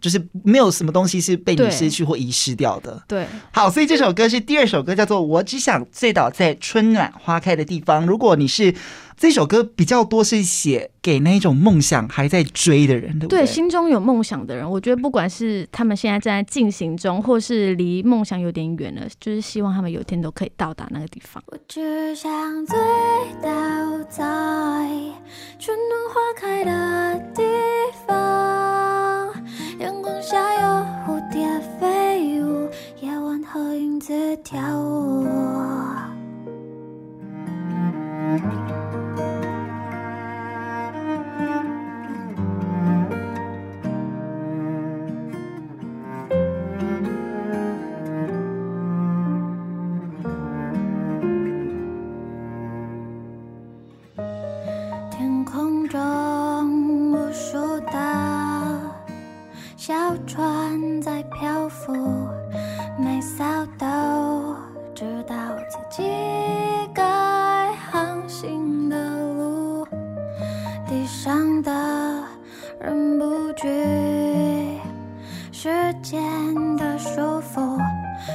[0.00, 3.02] 就是没有什么东西是被你失去或遗失掉的。
[3.08, 8.04] 对，好，所以这首歌是第二首歌，叫做《我只想醉倒在春暖花开的地方》。
[8.06, 8.74] 如果你是
[9.16, 13.40] 这首歌比较多是写给那种梦想还在追的人，对不对？
[13.40, 21.42] 对，心中有梦想的人，我觉得不管是他们现在正在进行中，或是离梦想有点远了，就是希望他们有一天都可以到达那个地方。
[21.48, 22.30] 我只想
[22.64, 22.78] 醉
[23.42, 23.48] 倒
[24.08, 24.22] 在
[25.58, 27.42] 春暖花开的地
[28.06, 29.07] 方。
[29.78, 31.46] 阳光下有蝴蝶
[31.78, 32.68] 飞舞，
[33.00, 35.24] 夜晚和影子跳舞。
[55.10, 57.58] 天空中无数
[57.92, 58.27] 的。
[59.88, 59.94] 小
[60.26, 61.94] 船在漂浮，
[62.98, 63.42] 每艘
[63.78, 64.54] 都
[64.94, 65.34] 知道
[65.70, 66.02] 自己
[66.92, 69.86] 该航行的路。
[70.86, 72.22] 地上的
[72.78, 73.66] 人不惧
[75.50, 75.70] 时
[76.02, 76.20] 间
[76.76, 77.78] 的束缚，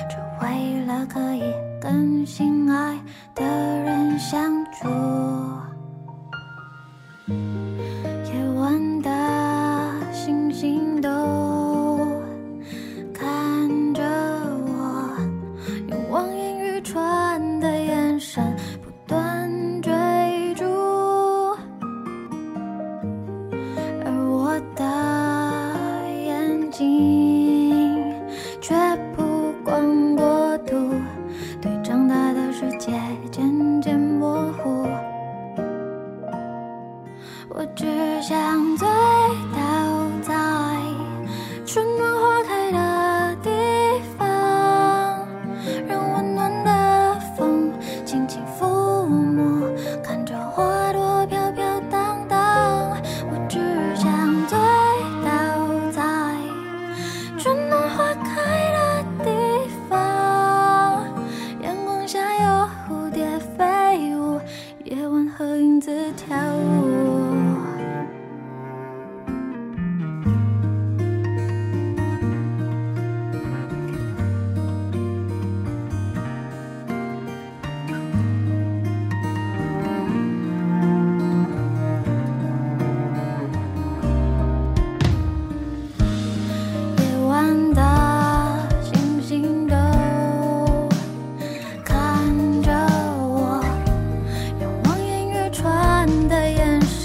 [0.09, 1.43] 只为了可以
[1.79, 2.97] 跟心爱
[3.35, 4.62] 的人相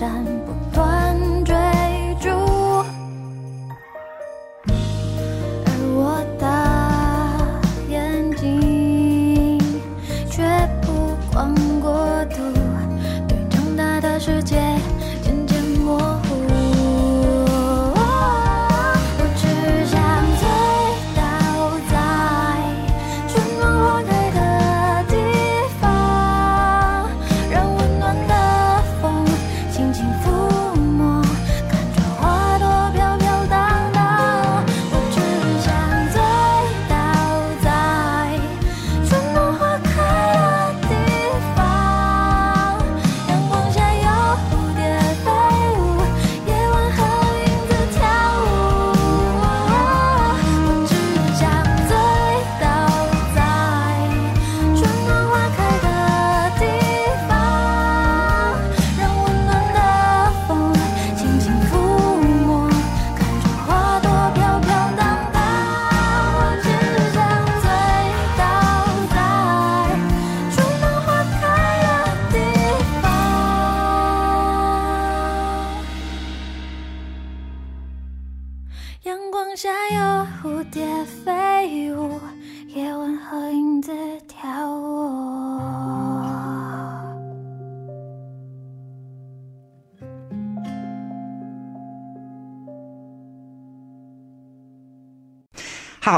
[0.09, 0.38] 看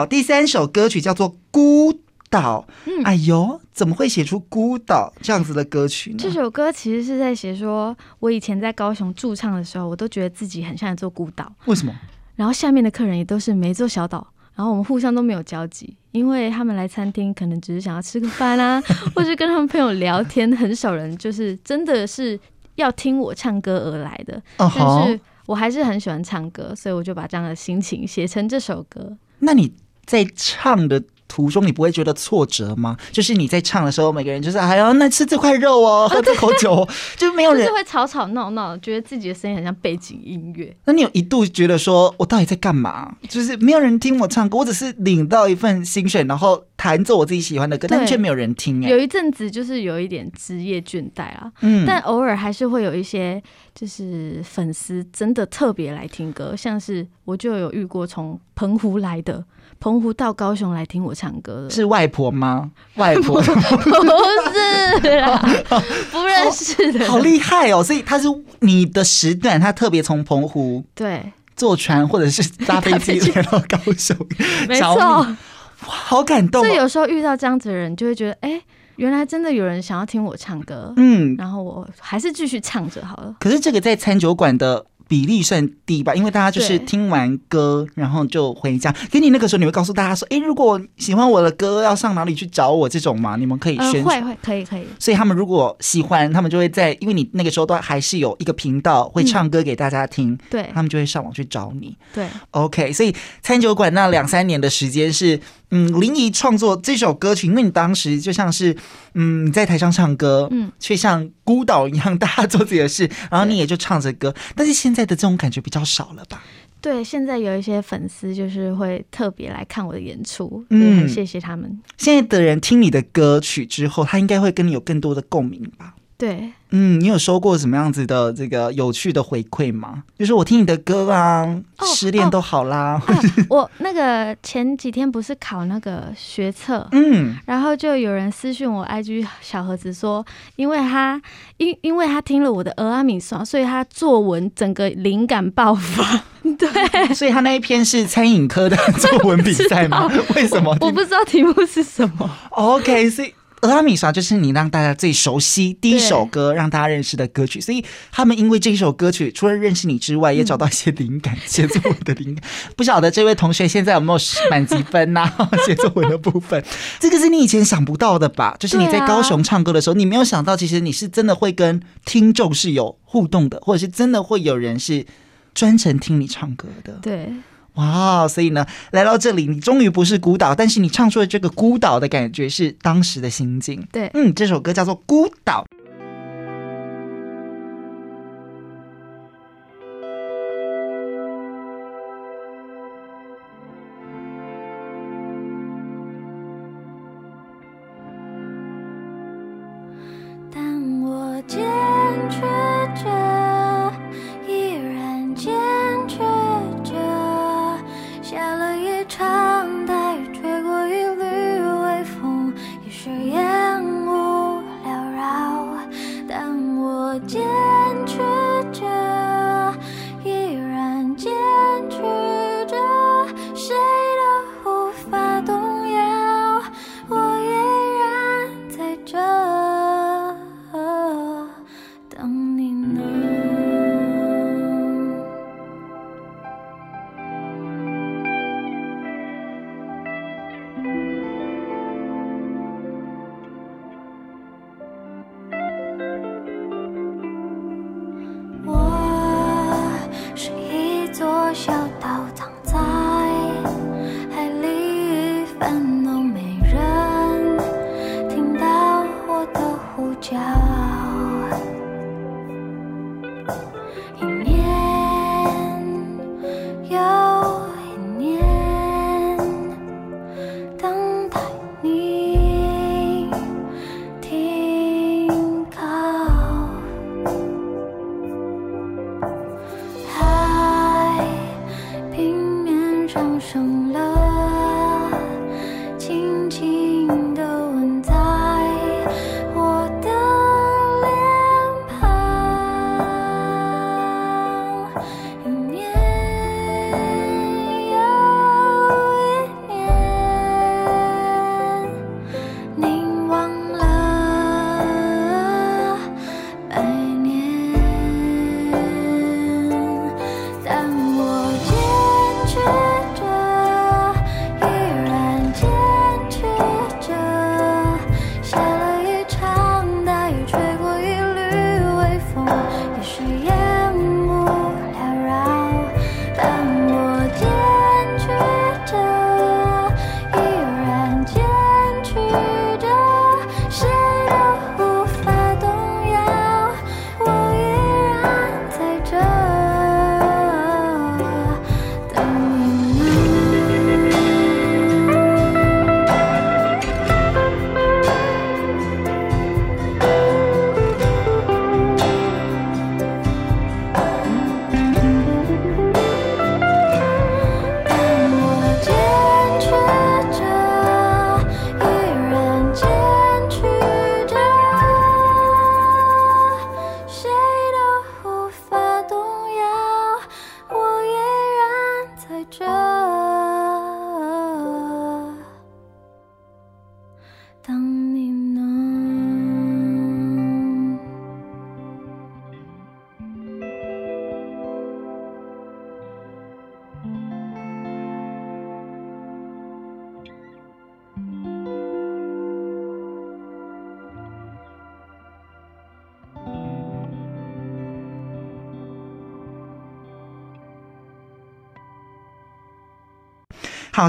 [0.00, 1.92] 好，第三首歌曲叫做《孤
[2.30, 2.66] 岛》。
[2.86, 6.16] 嗯，哎呦，怎么会写出《孤岛》这样子的歌曲呢？
[6.18, 11.52] 这首歌其实是在写说，我以前在高雄驻唱的时候，我都觉得自己很像一座孤岛。
[11.66, 11.94] 为什么？
[12.34, 18.82] 然后下面的客人也都是每一座小岛，然后我们互相都没有交集，因为他们来餐厅可能只是想要吃个饭啊，
[19.14, 22.40] 或是跟他们朋友聊天，很少人就是真的是
[22.76, 24.42] 要听我唱歌而来的。
[24.56, 24.72] Uh.
[24.74, 29.14] 但是我还是很喜欢唱歌，所以我就把这样的心情写成这首歌。
[29.42, 29.72] 那你
[30.10, 32.96] 在唱的途中，你不会觉得挫折吗？
[33.12, 36.84] 就是你在唱的时候，每个人就是哎呦，那吃这块肉哦，喝这口酒，
[37.16, 40.76] 就没有人就是会吵吵闹闹，觉得自己的声音很像背景音乐。
[40.86, 43.14] 那你有一度觉得说，我到底在干嘛？
[43.28, 48.82] 就是没有人听我唱歌，我只是领到一份薪水，然后弹奏我自己喜欢的歌，但却没有人听。
[48.82, 53.40] 有一阵子就是有一点职业倦怠啊，嗯，但偶尔还是会有一些
[53.72, 59.44] 就是粉丝真的特别来听歌，像是我就有遇过从澎湖来的。
[59.80, 62.70] 澎湖到高雄来听我唱歌的，是外婆吗？
[62.96, 65.42] 外婆 不是啦，
[66.12, 67.82] 不认识的，好厉害哦！
[67.82, 68.28] 所以他是
[68.60, 74.14] 你的时段，他特别从澎湖对坐船或者是搭飞机来到高雄，
[74.68, 75.36] 没错，哇，
[75.80, 76.62] 好感动！
[76.62, 78.60] 所以有时候遇到这样子的人，就会觉得，哎，
[78.96, 83.34] 原来真的有人想要听我唱歌，嗯，然后我还是继续唱着好了。
[83.40, 84.84] 可是这个在餐酒馆的。
[85.10, 88.94] 比例算低吧，因为大家就是听完歌，然后就回家。
[89.10, 93.34] 给你那个时候，你会告诉大家说：“哎，如果喜欢我的歌，要上哪里去找我？”这种嘛？
[93.34, 94.04] 你们可以宣传。
[94.04, 94.86] 会会可以可以。
[95.00, 101.96] 所以他们如果喜欢，他们就会在，因为你那个时候都还是有一个频道会唱歌给大家听，对，他们就会上网去找你。
[102.14, 102.92] 对，OK。
[102.92, 105.40] 所以餐酒馆那两三年的时间是。
[105.70, 108.76] 嗯，林怡创作这首歌曲，因为你当时就像是，
[109.14, 114.34] 嗯，你在台上唱歌，嗯，却像孤岛一样，大家做自己的事，然后你也就唱着歌。
[114.54, 116.42] 但是现在的这种感觉比较少了吧？
[116.80, 121.78] 对，现在有一些粉丝就是会特别来看我的演出，嗯，谢谢他们。
[121.98, 125.94] 现在的人听你的歌曲之后，他应该会跟你有更多的共鸣吧？
[126.20, 126.52] 对。
[126.72, 130.04] 嗯，你有收过什么样子的这个有趣的回馈吗？
[130.16, 131.42] 就是我听你的歌啊，
[131.78, 133.02] 哦、失恋都好啦。
[133.48, 141.20] 我那个前几天不是考那个学测， 嗯，然后就有人私讯我 IG 小盒子说，因为他
[141.56, 146.22] 因因为他听了我的俄阿米爽，所以他作文整个灵感爆发。
[146.56, 150.08] 对，所以他那一篇是餐饮科的 作文比赛吗？
[150.36, 150.70] 为什么？
[150.80, 152.30] 我不知道题目是什么。
[152.50, 153.34] OK，所以。
[153.62, 162.42] 俄阿米莎就是你让大家最熟悉第一首歌，让大家认识的歌曲，所以他们因为这一首歌曲，除了认识你之外，也找到一些灵感，写作文的灵感。
[162.74, 164.18] 不晓得这位同学现在有没有
[164.50, 165.30] 满级分呐、
[165.66, 166.64] 写作文的部分，
[166.98, 168.56] 这个是你以前想不到的吧？
[168.58, 175.04] 就是你在高雄唱歌的时候，你没有想到，其实你是真的会跟听众是有互动的，或者是真的会有人是
[175.52, 176.98] 专程听你唱歌的。
[177.02, 177.30] 对。
[177.74, 183.86] 哇，所以呢，来到这里，你终于不是孤岛，但是你唱出的这个孤岛的感觉是当时的心境。
[183.92, 185.64] 对，嗯，这首歌叫做《孤岛》。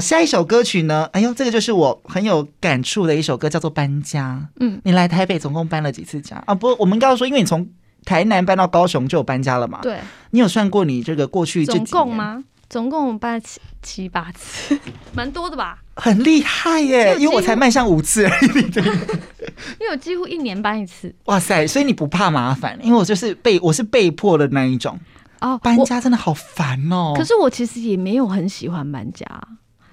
[0.02, 1.08] 下一首歌曲呢？
[1.12, 4.48] 哎呦，这个就是我很有感触的一首歌，叫做《搬家》。
[4.60, 6.54] 嗯，你来台北总共搬了几次家啊？
[6.54, 7.66] 不，我们刚刚说，因为你从
[8.04, 9.78] 台南搬到高雄就有搬家了嘛？
[9.80, 9.98] 对。
[10.30, 12.42] 你有算过你这个过去总共吗？
[12.68, 14.78] 总共搬了七七八次，
[15.14, 15.78] 蛮多的吧？
[15.94, 17.14] 很厉害耶！
[17.18, 18.62] 因为我才迈向五次而已。
[18.70, 18.82] 对。
[19.78, 21.14] 因为我几乎一年搬一次。
[21.26, 21.66] 哇塞！
[21.66, 22.78] 所以你不怕麻烦？
[22.82, 24.98] 因为我就是被我是被迫的那一种。
[25.40, 27.12] 哦，搬家真的好烦哦。
[27.16, 29.26] 可是我其实也没有很喜欢搬家。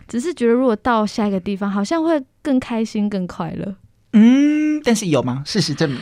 [0.10, 3.76] 只是觉得，如果到下一个地方，好像会更开心、更快乐。
[4.14, 5.44] 嗯，但是有吗？
[5.46, 5.98] 事实证明，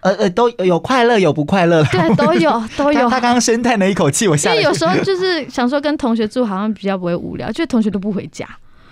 [0.00, 1.82] 呃呃，都有快乐，有不快乐。
[1.84, 3.10] 对，都有 都有。
[3.10, 4.50] 他刚刚深叹了一口气，我吓。
[4.50, 8.48] 因为有时候就是想说跟同学住，好像比较不会无聊，就同学都不回家。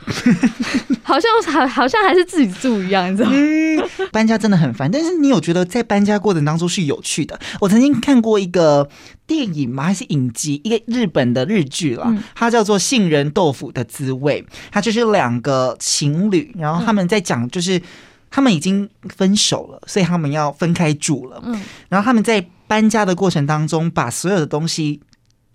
[1.03, 3.37] 好像好好像还是自己住一样，你知道吗？
[3.37, 7.39] 嗯，搬家真的很烦，但是你有觉得在搬家过程当中是有趣的？
[7.61, 8.89] 我曾经看过一个
[9.27, 9.85] 电影吗？
[9.85, 10.61] 还是影集？
[10.65, 17.81] 一个日本的日剧啦，它叫做《杏仁豆腐的滋味》，它就是两个情侣，然后他们在讲，就是
[18.31, 21.41] 他们已经分手了，所以他们要分开住了。
[21.45, 25.01] 嗯，然后他们在搬家的过程当中，把所有的东西。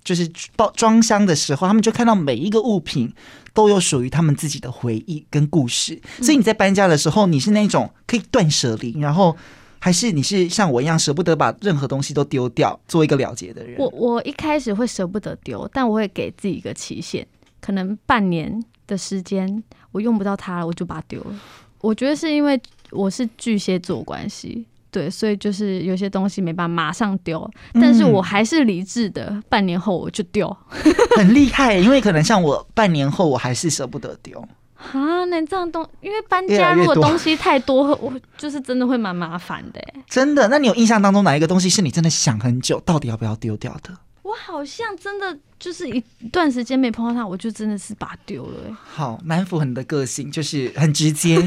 [0.03, 3.13] 就是包装箱的时候，他们就看到每一个物品
[3.53, 6.01] 都有属于他们自己的回忆跟故事。
[6.23, 9.37] 所以你在搬家的时候，你是那种可以断舍离，然后
[9.83, 13.79] 还是你是像我一样舍不得把任何东西都丢掉，做一个了结的人？
[13.79, 17.25] 我我一开始会舍不得丢，但我会给自己一个期限，
[17.59, 21.39] 可能半年的时间，我用不到它了，我就把它丢了。
[21.79, 22.61] 我觉得是因为
[22.91, 24.67] 我是巨蟹座关系。
[24.91, 30.53] 对，所以就是有些东西没办法马上丢，但是我还是理智的，嗯、半年后我就丢，
[31.15, 31.77] 很厉害。
[31.77, 34.45] 因为可能像我半年后我还是舍不得丢
[34.93, 35.25] 啊。
[35.25, 39.81] 那这样东，因为搬家如果东西太多， 我就是真的会蛮麻烦的。
[40.09, 40.47] 真的？
[40.47, 43.97] 那你有印象当中哪一个东西是你真的想很久，到底要不要丢掉的？
[44.23, 48.53] 我好像真的就是一段时间没碰到他，我就真的是把它丢了。
[48.67, 51.39] 哎，好，蛮符合你的个性，就是很直接，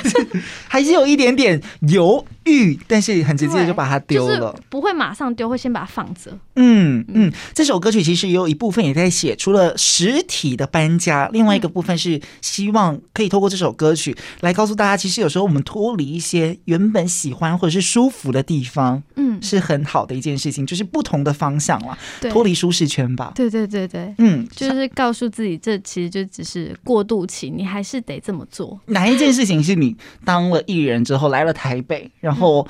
[0.66, 6.36] 还是有一点点犹豫，但是很直接就把它丢了，就是，不会马上丢，会先把它放着。
[6.56, 21.98] 嗯嗯，这首歌曲其实也有一部分也在写，除了实体的搬家，另外一个部分是希望可以透过这首歌曲来告诉大家，其实有时候我们脱离一些原本喜欢或者是舒服的地方，嗯，是很好的一件事情，就是不同的方向了。
[22.30, 23.32] 脱离舒适圈吧。
[23.34, 28.78] 对对对对，嗯，就是告诉自己，这其实就只是过渡期，你还是得这么做。
[28.86, 32.66] 哪一件事情是你当了艺人之后来了台北，然后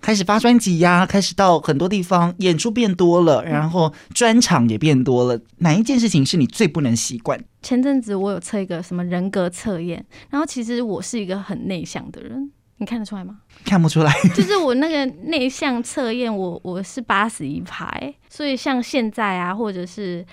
[0.00, 5.40] 开始发专辑呀，开始到很多地方演出变多了，然后专场也变多了。
[5.58, 7.42] 哪一件事情是你最不能习惯？
[7.62, 12.50] 前阵子我有测一个什么人格测验，然后其实我是一个很内向的人。
[12.78, 13.38] 你看得出来吗？
[13.64, 20.24] 看不出来， 就是我那个内向测验，我我是八十一排，所以像现在啊，或者是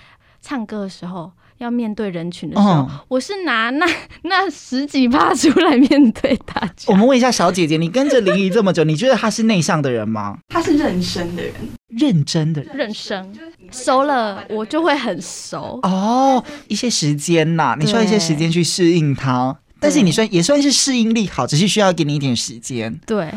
[0.42, 3.86] 唱歌的时候，要面对人群的时候，哦、我是拿那
[4.24, 6.92] 那十几趴出来面对大家。
[6.92, 10.38] 我们问一下小姐姐，你跟着林怡这么久，你觉得她是内向的人吗？
[10.50, 11.54] 她是认真的人，
[11.88, 13.34] 认真的人，认生
[13.72, 16.44] 熟了，我就会很熟哦。
[16.68, 19.58] 一些时间呐、啊，你需要一些时间去适应它。
[19.84, 22.98] 但是你算也算是适应力好，只是需要给你一点时间。
[23.06, 23.30] 对，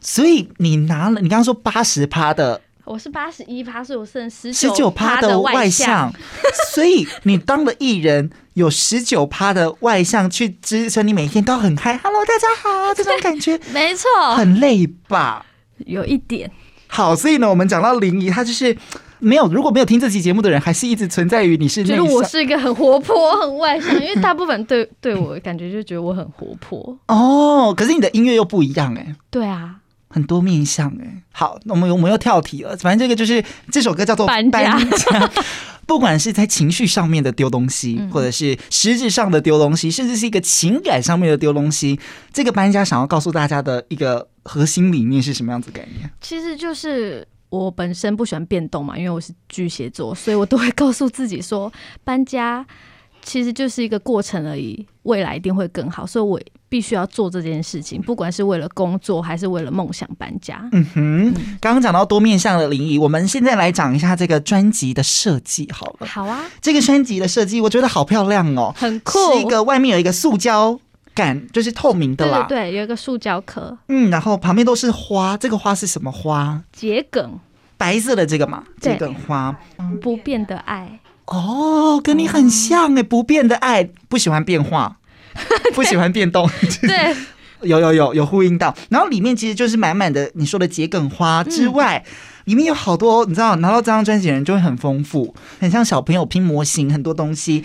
[0.00, 6.12] 所以你拿了，你刚刚说八十趴的，我是八十一趴，所以我剩十十九趴的外向。
[6.74, 11.96] 所以你当了艺人，有十九趴的外向去支撑你每天都很嗨。
[12.02, 15.46] Hello，大家好，这种感觉 没错，很累吧？
[15.86, 16.50] 有一点。
[16.88, 18.76] 好，所以呢，我们讲到林怡，她就是。
[19.24, 27.74] 没有，如果没有听这期节目的人，还是一直存在于你是觉得我是一个很活泼、很外向，因为大部分对 对我感觉就觉得我很活泼哦。
[27.74, 29.16] 可是你的音乐又不一样哎。
[29.30, 29.76] 对啊，
[30.08, 31.22] 很多面向哎。
[31.32, 32.76] 好，那我们我们又跳题了。
[32.76, 35.30] 反正这个就是这首歌叫做搬家，搬家
[35.86, 41.98] 不管是在情绪上面的丢东西，或者是实质上的丢东西，甚至是一个情感上面的丢东西，
[42.32, 46.10] 这个搬家想要告诉大家的一个核心理念是什么样子概念？
[46.20, 47.26] 其实就是。
[47.58, 52.66] 我本身不喜欢变动嘛，因为我是巨蟹座，所以我都会告诉自己说，搬家
[53.22, 60.68] 其实就是一个过程而已，未来一定会更好，所以我必须要做这件事情，不管是为了工作还是为了梦想搬家。
[60.72, 66.06] 嗯哼，刚刚讲到多面向的林怡，我们现在来讲一下这个专辑的设计好了。
[66.06, 70.78] 好啊，这个专辑的设计我觉得好漂亮哦，很酷，是一个外面有一个塑胶。
[71.14, 76.60] 感就是透明的啦，对，对，对，有一个塑胶壳，嗯，然后旁边都是花，这个花是什么花？
[76.72, 77.38] 桔梗，
[77.76, 79.56] 白色的这个嘛，桔梗花，
[80.02, 84.96] 不变的爱，哦，跟你很像哎，不变的爱，不喜欢变化，
[85.74, 86.50] 不喜欢变动，
[86.82, 87.14] 对，
[87.62, 92.04] 有有有有呼应到，然后里面其实就是满满的你说的桔梗花之外。
[92.06, 92.10] 嗯
[92.44, 97.64] 里面有好多，你知道，拿到这张专辑的人就会很丰富，很像小朋友拼模型，很多东西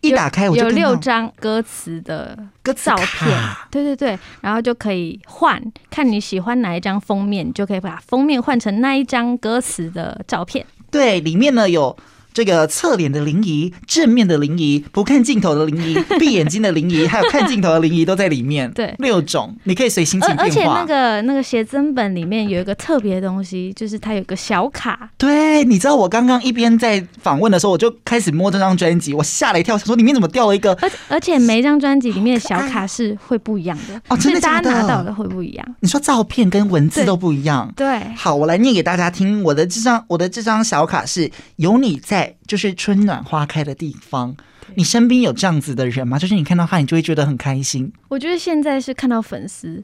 [0.00, 3.38] 一打开我就有六张歌词的歌词照片，
[3.70, 10.64] 对对对，然后就可以换，看你喜欢哪一张封面，你就可以把封面换成那一张歌词的照片。
[10.90, 11.96] 对，里面呢有。
[12.32, 18.70] 这个侧脸的林怡，正面的林怡，不看镜头的林怡， 闭眼睛的林怡，还有看镜头的林怡都在里面。
[18.72, 20.44] 对，六种，你可以随心情变化。
[20.44, 25.10] 而且那个那个写真本里面有一个特别的东西，就是它有个小卡。
[25.18, 30.72] 对，你知道我刚刚一边在访问的时候，我就开始摸这张专辑，我吓了一跳，想说里面怎么掉了一个？
[30.80, 34.40] 而而且每一张专辑里面的小卡是会不一样的哦，真的？
[34.40, 35.74] 大家拿到的会不一样。
[35.80, 37.72] 你说照片跟文字都不一样？
[37.76, 38.00] 对。
[38.16, 39.42] 好，我来念给大家听。
[39.42, 42.19] 我的这张我的这张小卡是有你在。
[42.20, 44.36] 在就是春暖花开的地方。
[44.74, 46.18] 你身边有这样子的人吗？
[46.18, 47.92] 就是你看到他，你就会觉得很开心。
[48.08, 49.82] 我觉得现在是看到粉丝，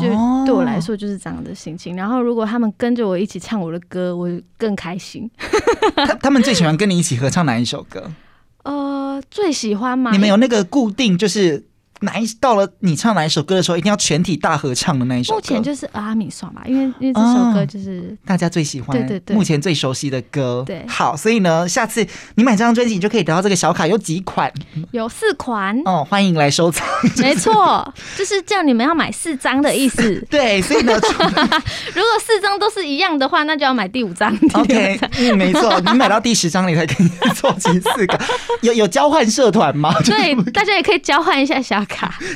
[0.00, 0.08] 就
[0.44, 1.94] 对我来说就是这样的心情。
[1.94, 5.30] 然后如果他们跟着我一起唱我的歌，我更开心。
[5.94, 8.10] 他他们最喜欢跟你一起合唱哪一首歌？
[8.64, 10.10] 呃，最喜欢吗？
[10.10, 11.69] 你们有那个固定就是。
[12.00, 15.36] 哪一到了你唱哪一首歌的时候，一定要全体大合唱的那一首歌。
[15.36, 20.64] 目前就是阿米爽吧，因为因为这首歌就是、哦、大家最喜欢，对对对，目前最熟悉的歌。
[20.66, 24.50] 对，好，所以呢，下次你买这张专辑，你就可以得到这个小卡，有几款？
[24.92, 26.86] 有四款哦，欢迎来收藏。
[27.18, 30.24] 没错，就是叫你们要买四张的意思。
[30.30, 30.94] 对，所以呢，
[31.94, 34.34] 如果四张都是一样的话，那就要买第五张。
[34.54, 38.18] OK，嗯，没错，你买到第十张，你才可以凑齐四个。
[38.62, 39.92] 有有交换社团吗？
[40.04, 41.89] 对，大家也可以交换一下小卡。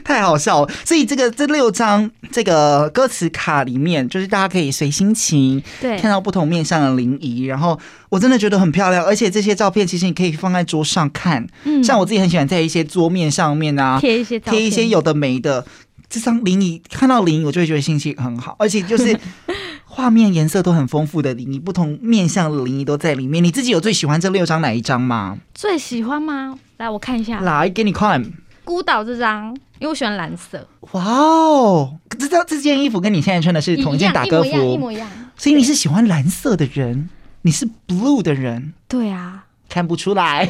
[0.04, 0.34] 太好。
[0.36, 7.78] 笑了，所以这个这六张这个歌词卡里面，就是大家可以随心情对看到不同面向的林怡，然后
[8.08, 15.64] 我真的觉得很漂亮，而且这些照片其实你可以放在桌上看，嗯，像我自己很喜欢在一些桌面上面啊贴一些贴一些有的没的，
[16.10, 19.16] 这张林怡看到林怡我就会觉得心情很好，而且就是
[19.86, 23.42] 画面颜色都很丰富的林怡，不同面向的林怡都在里面。
[23.42, 25.38] 你自己有最喜欢这六张哪一张吗？
[25.54, 26.58] 最喜欢吗？
[26.78, 28.20] 来我看一下，来给你看
[28.64, 29.56] 孤岛这张。
[29.80, 30.66] 因为我喜欢蓝色。
[30.92, 35.10] 哇哦，这这这件衣服跟你现在穿的是同一件打歌服，一模一样，一模一样。
[35.36, 37.10] 所以你是喜欢蓝色的人，
[37.42, 38.72] 你是 blue 的人。
[38.88, 40.46] 对啊，看不出来。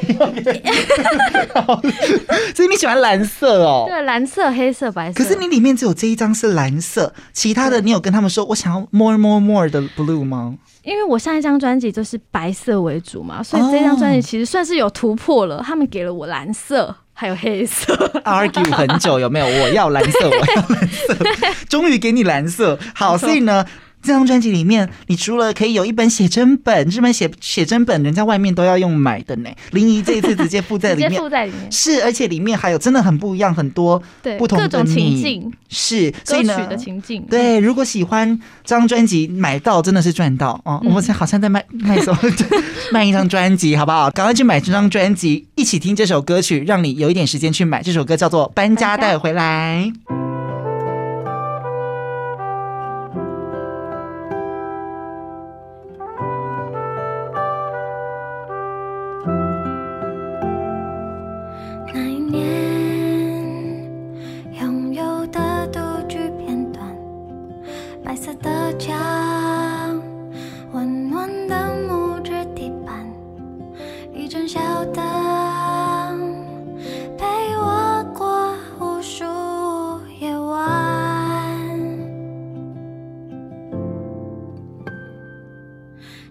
[2.55, 3.87] 所以你喜欢蓝色哦？
[3.89, 5.17] 对，蓝色、黑色、白色。
[5.17, 10.57] 可是你里面只有这一张是蓝色，其他的你有跟他们说我想要 more more more 的 blue 吗？
[10.83, 15.61] 因为我上一张专辑就是白色为主嘛，所以这张专辑其实算是有突破了。
[15.65, 16.95] 他们给了我蓝色。
[17.15, 17.95] 还有黑色
[18.25, 19.47] ，argue 很久有没有？
[19.47, 21.17] 我要蓝色，我要蓝色，
[21.71, 22.79] 终于给你蓝色。
[22.95, 23.65] 好，所以呢。
[24.05, 29.49] 这张专辑里面，你除了可以有一本写真本，这本写写真本，人家外面都要用买的呢。
[29.73, 34.01] 林怡这一次直接附在里面， 附在里面是，而且里面还有真的很不一样，很多
[34.39, 37.25] 不同的各种情境，是歌曲的情境。
[37.31, 40.79] 对，如果喜欢这张专辑，买到真的是赚到哦。
[40.85, 42.19] 我们现在好像在卖卖什么？
[42.93, 44.11] 卖一张专辑，好不好？
[44.11, 47.83] 赶快去买这张专辑，一起听这首歌曲，让你有一点时间去买。
[47.83, 49.91] 这首歌叫做《搬家带回来》。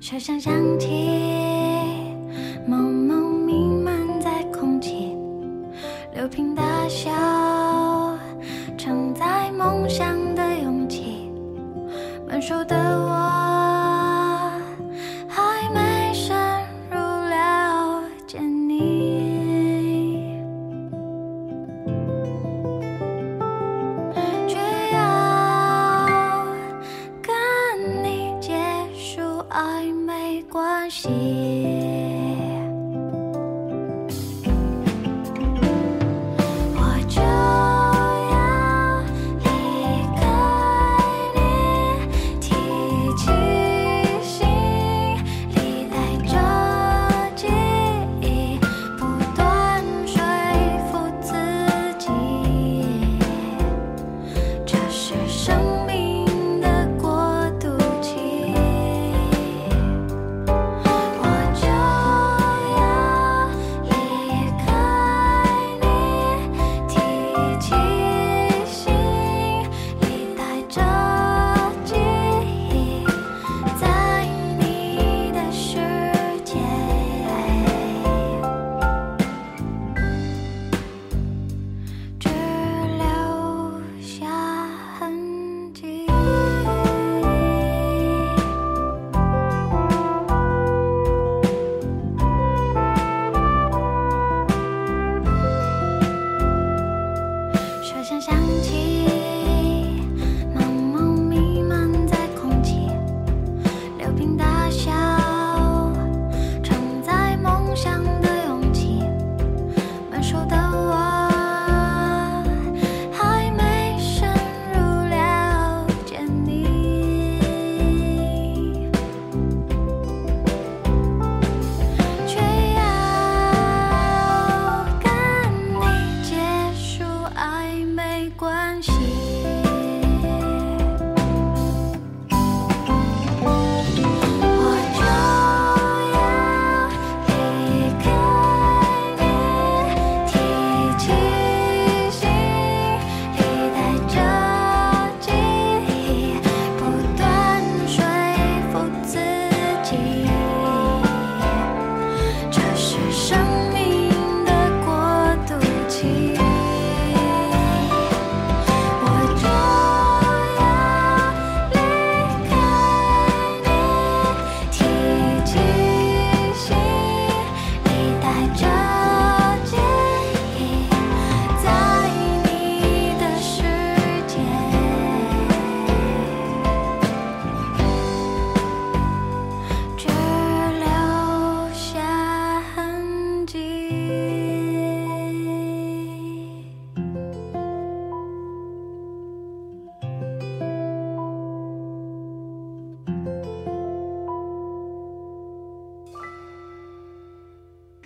[0.04, 1.43] 车厢响起，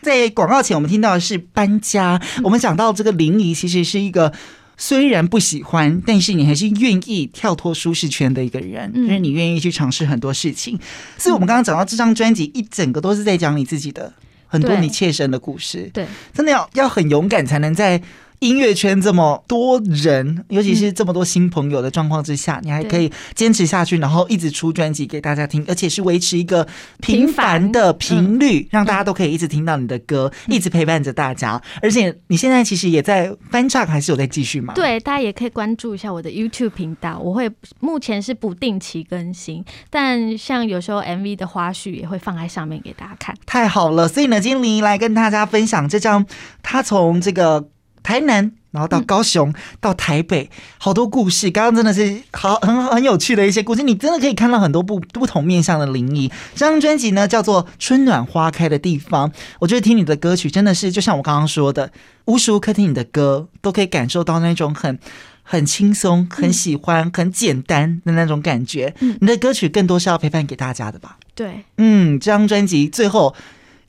[0.07, 2.17] 在广告前，我们听到的是搬家。
[2.41, 4.31] 我们讲到这个林怡，其实是一个
[4.77, 10.79] 虽然不喜欢，但是你还是愿意跳脱舒适圈的一个人，就是你愿意去尝试很多事情。
[11.17, 14.13] 所以，我们刚刚讲到这张专辑，一整个都是在讲你自己的
[14.47, 15.89] 很多你切身的故事。
[15.93, 18.01] 对，真的要要很勇敢，才能在。
[18.39, 26.67] 音乐圈这么多人，尤其是这么多新朋友的状况之下，嗯、你还可以坚持下去，然后一直出专辑给大家听，而且是维持一个
[27.01, 31.59] 频繁的频率，嗯、让大家都可以一直听到你的歌，嗯、一直陪伴着大家。
[31.81, 34.73] 而且你现在其实也在翻唱，还是有在继续吗？
[34.75, 43.35] 对，大家也可以关注一下我的 YouTube 频道，我会目前是不定期更新，但像有时候 MV 的花絮也会放在上面给大家看。
[43.47, 46.23] 太好了，所以呢，今天林怡来跟大家分享这张，
[46.61, 47.69] 他从这个。
[48.07, 51.51] 台南，然后到高雄，嗯、到台北，好多故事。
[51.51, 56.31] 刚刚真的是好很很有趣的一些故事，你真的可以看到很多不不同面向的林怡。
[56.55, 59.29] 这张专辑呢叫做《春暖花开的地方》，
[59.59, 61.91] 我觉得听你的歌曲真的是就像我刚刚说的，
[62.27, 64.97] 无时无刻听你的歌都可以感受到那种很
[65.43, 68.95] 很轻松、很喜欢、很简单的那种感觉。
[69.01, 71.17] 嗯、你的歌曲更多是要陪伴给大家的吧？
[71.35, 73.35] 对，嗯，这张专辑最后，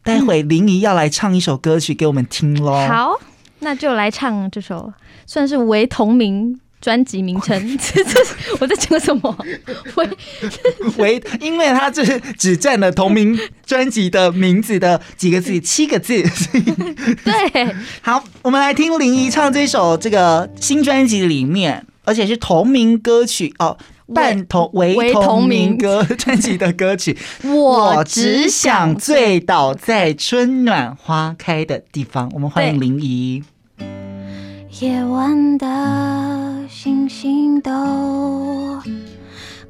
[0.02, 2.72] 待会林怡要来唱一首歌曲给我们听喽。
[2.88, 3.20] 好。
[3.60, 4.92] 那就来唱这首，
[5.26, 7.58] 算是为同名专辑名称。
[7.78, 8.20] 这这
[8.60, 9.36] 我在讲什么？
[9.96, 10.08] 为
[10.98, 16.22] 为，因为它就是只占了同名专辑的名字的几个字，七个字。
[17.24, 23.76] 对，好，我们来听林怡唱这首这个新专辑里面，而且是同名歌曲哦。
[24.14, 32.30] 半同为同名歌 专辑的歌曲， 我只想醉倒在春暖花开的地方。
[32.34, 33.42] 我们欢迎林怡。
[34.80, 35.66] 夜晚的
[36.68, 38.80] 星星都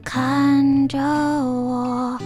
[0.04, 2.18] 看着我，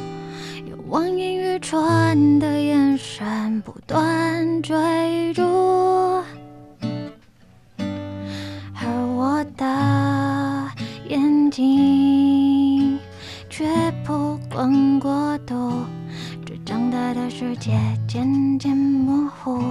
[0.69, 4.75] 有望眼欲穿的眼神不断追
[5.35, 5.43] 逐，
[8.75, 9.65] 而我的
[11.09, 12.02] 眼睛却
[14.53, 15.73] 光过度，
[16.45, 17.73] 这长大的世界
[18.07, 19.63] 渐渐模糊。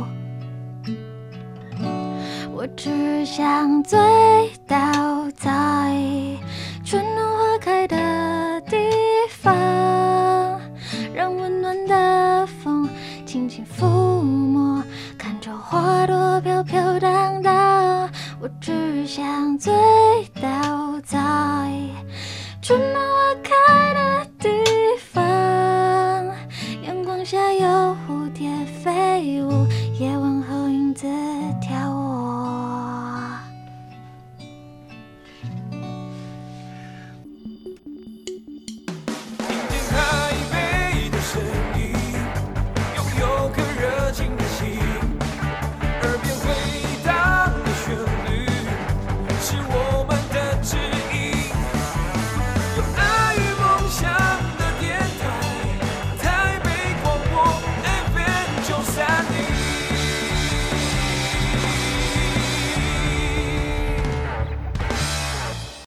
[2.52, 4.00] 我只想醉
[4.66, 4.76] 倒
[5.36, 5.96] 在
[6.84, 8.76] 春暖花开的地
[9.30, 9.56] 方，
[11.14, 12.90] 让温暖的风
[13.24, 14.84] 轻轻抚摸，
[15.16, 18.10] 看着花朵飘飘荡荡。
[18.40, 19.72] 我只想醉
[20.42, 21.20] 倒在
[22.62, 24.50] 春暖花开的地
[25.12, 25.24] 方
[26.84, 28.52] 阳光下有蝴蝶
[28.84, 29.66] 飞舞
[30.00, 31.08] 夜晚后影子